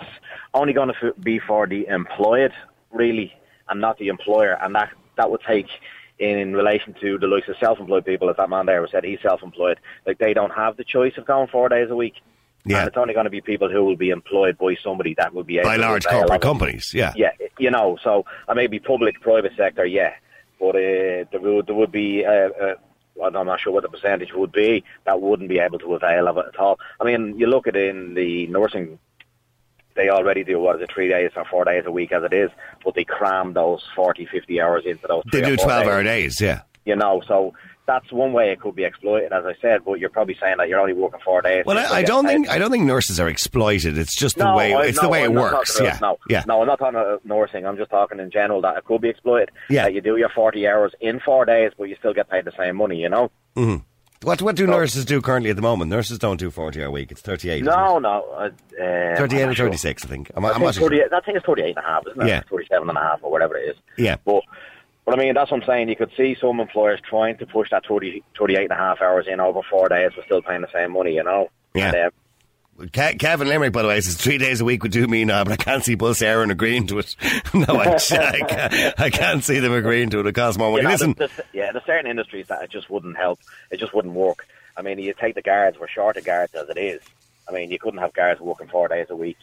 only 0.55 0.73
going 0.73 0.93
to 1.01 1.15
be 1.21 1.41
for 1.41 1.67
the 1.67 1.85
employed, 1.89 2.53
really, 2.93 3.35
and 3.69 3.81
not 3.81 3.99
the 3.99 4.07
employer, 4.07 4.57
and 4.63 4.77
that 4.77 4.91
that 5.17 5.33
would 5.33 5.43
take 5.45 5.67
in 6.21 6.55
relation 6.55 6.95
to 7.01 7.19
the 7.19 7.27
likes 7.27 7.49
of 7.49 7.57
self-employed 7.59 8.05
people, 8.05 8.31
as 8.31 8.37
that 8.37 8.49
man 8.49 8.67
there 8.67 8.87
said, 8.87 9.03
he's 9.03 9.19
self-employed. 9.21 9.81
Like 10.07 10.19
they 10.19 10.33
don't 10.33 10.53
have 10.53 10.77
the 10.77 10.85
choice 10.85 11.15
of 11.19 11.27
going 11.27 11.49
four 11.49 11.69
days 11.69 11.91
a 11.91 11.97
week. 11.97 12.15
Yeah. 12.65 12.81
And 12.81 12.89
it's 12.89 12.97
only 12.97 13.15
going 13.15 13.25
to 13.25 13.31
be 13.31 13.41
people 13.41 13.69
who 13.69 13.85
will 13.85 13.97
be 13.97 14.11
employed 14.11 14.57
by 14.57 14.77
somebody 14.83 15.15
that 15.19 15.35
will 15.35 15.43
be 15.43 15.59
able 15.59 15.69
By 15.69 15.77
large 15.77 16.07
corporate 16.07 16.43
companies, 16.43 16.95
yeah. 16.95 17.13
Yeah, 17.17 17.33
you 17.59 17.71
know, 17.71 17.99
so 18.03 18.25
I 18.49 18.55
may 18.55 18.69
be 18.69 18.79
public, 18.79 19.21
private 19.21 19.53
sector, 19.57 19.85
yeah, 19.85 20.15
but 20.61 20.77
uh, 20.77 21.27
there 21.31 21.41
would 21.41 21.67
there 21.67 21.75
would 21.75 21.93
be. 21.93 22.25
Uh, 22.25 22.31
uh, 22.31 22.75
well, 23.15 23.37
I'm 23.37 23.47
not 23.47 23.61
sure 23.61 23.73
what 23.73 23.83
the 23.83 23.91
percentage 23.91 24.33
would 24.33 24.53
be 24.53 24.85
that 25.05 25.21
wouldn't 25.21 25.51
be 25.51 25.59
able 25.59 25.79
to 25.81 25.95
avail 25.95 26.29
of 26.29 26.39
it 26.39 26.47
at 26.49 26.59
all. 26.59 26.79
I 26.99 27.05
mean, 27.05 27.39
you 27.39 27.47
look 27.47 27.67
at 27.67 27.77
it 27.77 27.95
in 27.95 28.15
the 28.15 28.47
nursing, 28.47 28.99
they 29.95 30.09
already 30.09 30.45
do 30.45 30.59
what 30.59 30.77
is 30.77 30.83
it, 30.83 30.91
three 30.93 31.09
days 31.09 31.31
or 31.37 31.45
four 31.45 31.67
days 31.67 31.85
a 31.85 31.91
week 31.91 32.11
as 32.13 32.25
it 32.25 32.33
is, 32.33 32.51
but 32.83 32.95
they 32.95 33.05
cram 33.05 33.53
those 33.53 33.87
40, 33.95 34.27
50 34.27 34.61
hours 34.63 34.85
into 34.87 35.07
those. 35.07 35.25
They 35.31 35.43
do 35.43 35.57
four 35.57 35.67
12 35.67 35.83
days 35.83 35.93
hour 35.93 36.03
days, 36.03 36.41
yeah. 36.41 36.63
you 36.87 36.97
know. 36.97 37.23
So 37.29 37.53
that's 37.87 38.13
one 38.13 38.33
way 38.33 38.51
it 38.53 38.61
could 38.61 38.77
be 38.77 38.85
exploited, 38.85 39.33
as 39.33 39.45
I 39.45 39.55
said. 39.61 39.85
But 39.85 39.99
you're 40.01 40.11
probably 40.11 40.37
saying 40.41 40.57
that 40.59 40.69
you're 40.69 40.79
only 40.81 40.93
working 40.93 41.21
four 41.25 41.43
days. 41.43 41.65
Well, 41.67 41.79
I, 41.79 41.99
I 41.99 42.03
don't 42.03 42.25
paid. 42.27 42.33
think 42.35 42.49
I 42.51 42.59
don't 42.59 42.71
think 42.71 42.85
nurses 42.85 43.19
are 43.19 43.29
exploited. 43.29 43.99
It's 43.99 44.17
just 44.17 44.37
the 44.39 44.45
No, 44.45 44.57
way 44.57 44.73
I- 44.75 44.85
it's 44.85 44.99
no, 44.99 45.03
the 45.03 45.09
way 45.09 45.23
it 45.23 45.27
I'm 45.27 45.35
not 45.35 45.53
works. 45.53 45.79
Yeah, 45.81 45.99
No, 46.01 46.19
yeah. 46.29 46.45
no, 46.47 46.61
I'm 46.61 46.67
not 46.67 46.79
talking 46.79 46.99
about 47.01 47.25
nursing. 47.27 47.67
I'm 47.67 47.77
just 47.77 47.91
talking 47.91 48.21
in 48.21 48.31
general 48.31 48.61
that 48.63 48.77
it 48.77 48.85
could 48.85 49.01
be 49.01 49.09
exploited. 49.09 49.51
Yeah. 49.69 49.85
that 49.85 49.95
you 49.95 50.01
do 50.01 50.17
your 50.17 50.29
40 50.29 50.67
hours 50.69 50.93
in 51.01 51.21
four 51.21 51.45
days, 51.45 51.73
but 51.77 51.85
you 51.85 51.97
still 51.99 52.15
get 52.15 52.31
paid 52.31 52.45
the 52.45 52.53
same 52.57 52.77
money. 52.77 52.97
You 53.01 53.09
know. 53.09 53.31
What 54.23 54.41
what 54.41 54.55
do 54.55 54.69
nurses 54.69 55.05
do 55.05 55.21
currently 55.21 55.51
at 55.51 55.57
the 55.57 55.63
moment? 55.63 55.91
Nurses 55.91 56.17
don't 56.21 56.37
do 56.39 56.49
forty 56.53 56.81
hour 56.81 56.87
a 56.87 56.91
week. 56.93 57.11
It's 57.11 57.21
thirty 57.21 57.51
eight. 57.51 57.65
No, 57.65 57.99
no. 57.99 58.25
Uh, 58.37 58.45
um, 58.45 59.17
thirty 59.17 59.39
eight 59.39 59.49
or 59.49 59.55
sure. 59.55 59.67
thirty 59.67 59.77
six. 59.79 60.05
I 60.05 60.09
think. 60.09 60.31
I'm, 60.37 60.45
I 60.45 60.51
I'm 60.51 60.55
think, 60.55 60.65
not 60.67 60.75
sure. 60.77 60.89
38, 60.91 61.13
I 61.13 61.21
think 61.23 61.37
it's 61.39 61.47
38 61.47 61.69
and 61.77 61.79
a 61.79 61.83
half, 61.89 62.05
isn't 62.07 62.23
it? 62.23 62.29
Yeah. 62.29 62.43
37 62.49 62.89
and 62.89 62.97
a 62.97 63.01
half 63.01 63.19
or 63.23 63.33
whatever 63.33 63.57
it 63.57 63.71
is. 63.71 63.77
Yeah. 63.99 64.17
But, 64.25 64.43
but 65.05 65.19
I 65.19 65.23
mean, 65.23 65.35
that's 65.35 65.51
what 65.51 65.63
I'm 65.63 65.67
saying. 65.67 65.89
You 65.89 65.97
could 65.97 66.13
see 66.17 66.37
some 66.41 66.61
employers 66.61 67.01
trying 67.09 67.39
to 67.39 67.47
push 67.47 67.71
that 67.71 67.85
30, 67.87 68.23
38 68.39 68.63
and 68.63 68.71
a 68.73 68.75
half 68.77 69.01
hours 69.01 69.27
in 69.29 69.41
over 69.41 69.61
four 69.69 69.89
days, 69.89 70.11
but 70.15 70.25
still 70.25 70.43
paying 70.43 70.61
the 70.63 70.69
same 70.73 70.93
money, 70.93 71.15
you 71.15 71.25
know? 71.25 71.49
Yeah. 71.75 71.89
And, 71.89 71.97
um, 72.07 72.89
Kevin 72.91 73.49
Limerick, 73.49 73.73
by 73.73 73.83
the 73.83 73.89
way, 73.89 74.01
says 74.01 74.17
three 74.17 74.39
days 74.39 74.61
a 74.61 74.65
week 74.65 74.83
would 74.83 74.93
do 74.93 75.07
me 75.07 75.25
now, 75.25 75.45
but 75.45 75.53
I 75.53 75.57
can't 75.57 75.85
see 75.85 75.95
Bus 75.95 76.21
Éireann 76.21 76.51
agreeing 76.51 76.87
to 76.89 76.99
it. 77.01 77.15
no, 77.55 77.65
I, 77.77 77.95
I, 78.11 78.41
can't, 78.49 79.01
I 79.01 79.11
can't 79.11 79.45
see 79.45 79.59
them 79.59 79.73
agreeing 79.73 80.11
to 80.11 80.21
it. 80.21 80.27
It 80.27 80.33
costs 80.35 80.59
more 80.59 80.71
money. 80.71 80.83
you 80.83 80.89
know, 80.89 80.93
Listen, 80.93 81.15
there's, 81.17 81.31
there's- 81.33 81.51
yeah, 81.53 81.71
there's 81.73 81.85
certain 81.85 82.11
industries 82.11 82.47
that 82.49 82.63
it 82.63 82.71
just 82.71 82.89
wouldn't 82.91 83.17
help. 83.17 83.41
It 83.71 83.79
just 83.79 83.95
wouldn't 83.95 84.15
work. 84.15 84.47
I 84.77 84.83
mean, 84.83 84.99
you 84.99 85.13
take 85.13 85.35
the 85.35 85.43
guards, 85.43 85.79
we're 85.79 85.87
short 85.89 86.17
of 86.17 86.25
guards 86.25 86.55
as 86.55 86.69
it 86.71 86.79
is. 86.79 87.01
I 87.49 87.53
mean, 87.53 87.71
you 87.71 87.79
couldn't 87.79 88.01
have 88.01 88.15
guards 88.15 88.41
working 88.41 88.69
four 88.69 88.89
days 88.89 89.07
a 89.11 89.17
week, 89.17 89.37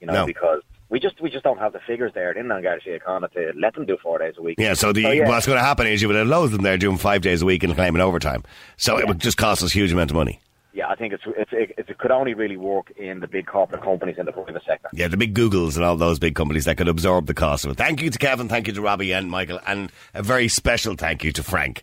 you 0.00 0.06
know, 0.06 0.12
No. 0.12 0.26
because 0.26 0.60
we 0.94 1.00
just 1.00 1.20
we 1.20 1.28
just 1.28 1.42
don't 1.42 1.58
have 1.58 1.72
the 1.72 1.80
figures 1.80 2.12
there 2.14 2.30
in 2.30 2.46
Garda 2.46 2.78
Síochána 2.86 3.28
to 3.32 3.52
let 3.58 3.74
them 3.74 3.84
do 3.84 3.98
four 4.00 4.16
days 4.18 4.34
a 4.38 4.42
week. 4.42 4.60
yeah. 4.60 4.74
So 4.74 4.92
the 4.92 5.00
yeah. 5.00 5.28
what's 5.28 5.44
going 5.44 5.58
to 5.58 5.64
happen 5.64 5.88
is 5.88 6.00
you 6.00 6.06
would 6.06 6.16
have 6.16 6.28
loads 6.28 6.52
of 6.52 6.58
them 6.58 6.62
there 6.62 6.78
doing 6.78 6.98
five 6.98 7.20
days 7.20 7.42
a 7.42 7.44
week 7.44 7.64
and 7.64 7.74
claiming 7.74 8.00
overtime. 8.00 8.44
So 8.76 8.96
it 8.96 9.08
would 9.08 9.18
just 9.18 9.36
cost 9.36 9.64
us 9.64 9.72
a 9.72 9.74
huge 9.74 9.90
amount 9.90 10.12
of 10.12 10.14
money. 10.14 10.38
yeah, 10.72 10.88
I 10.88 10.94
think 10.94 11.12
it's, 11.12 11.24
it's 11.26 11.50
it, 11.52 11.88
it 11.88 11.98
could 11.98 12.12
only 12.12 12.34
really 12.34 12.56
work 12.56 12.92
in 12.96 13.18
the 13.18 13.26
big 13.26 13.46
corporate 13.46 13.82
companies 13.82 14.18
in 14.18 14.26
the 14.26 14.30
private 14.30 14.62
sector. 14.64 14.88
Yeah, 14.92 15.08
the 15.08 15.16
big 15.16 15.34
Googles 15.34 15.74
and 15.74 15.84
all 15.84 15.96
those 15.96 16.20
big 16.20 16.36
companies 16.36 16.64
that 16.66 16.76
could 16.76 16.86
absorb 16.86 17.26
the 17.26 17.34
cost 17.34 17.64
of 17.64 17.72
it. 17.72 17.76
Thank 17.76 18.00
you 18.00 18.10
to 18.10 18.18
Kevin, 18.18 18.48
thank 18.48 18.68
you 18.68 18.72
to 18.74 18.80
Robbie 18.80 19.12
and 19.12 19.28
Michael, 19.28 19.58
and 19.66 19.90
a 20.14 20.22
very 20.22 20.46
special 20.46 20.94
thank 20.94 21.24
you 21.24 21.32
to 21.32 21.42
Frank. 21.42 21.82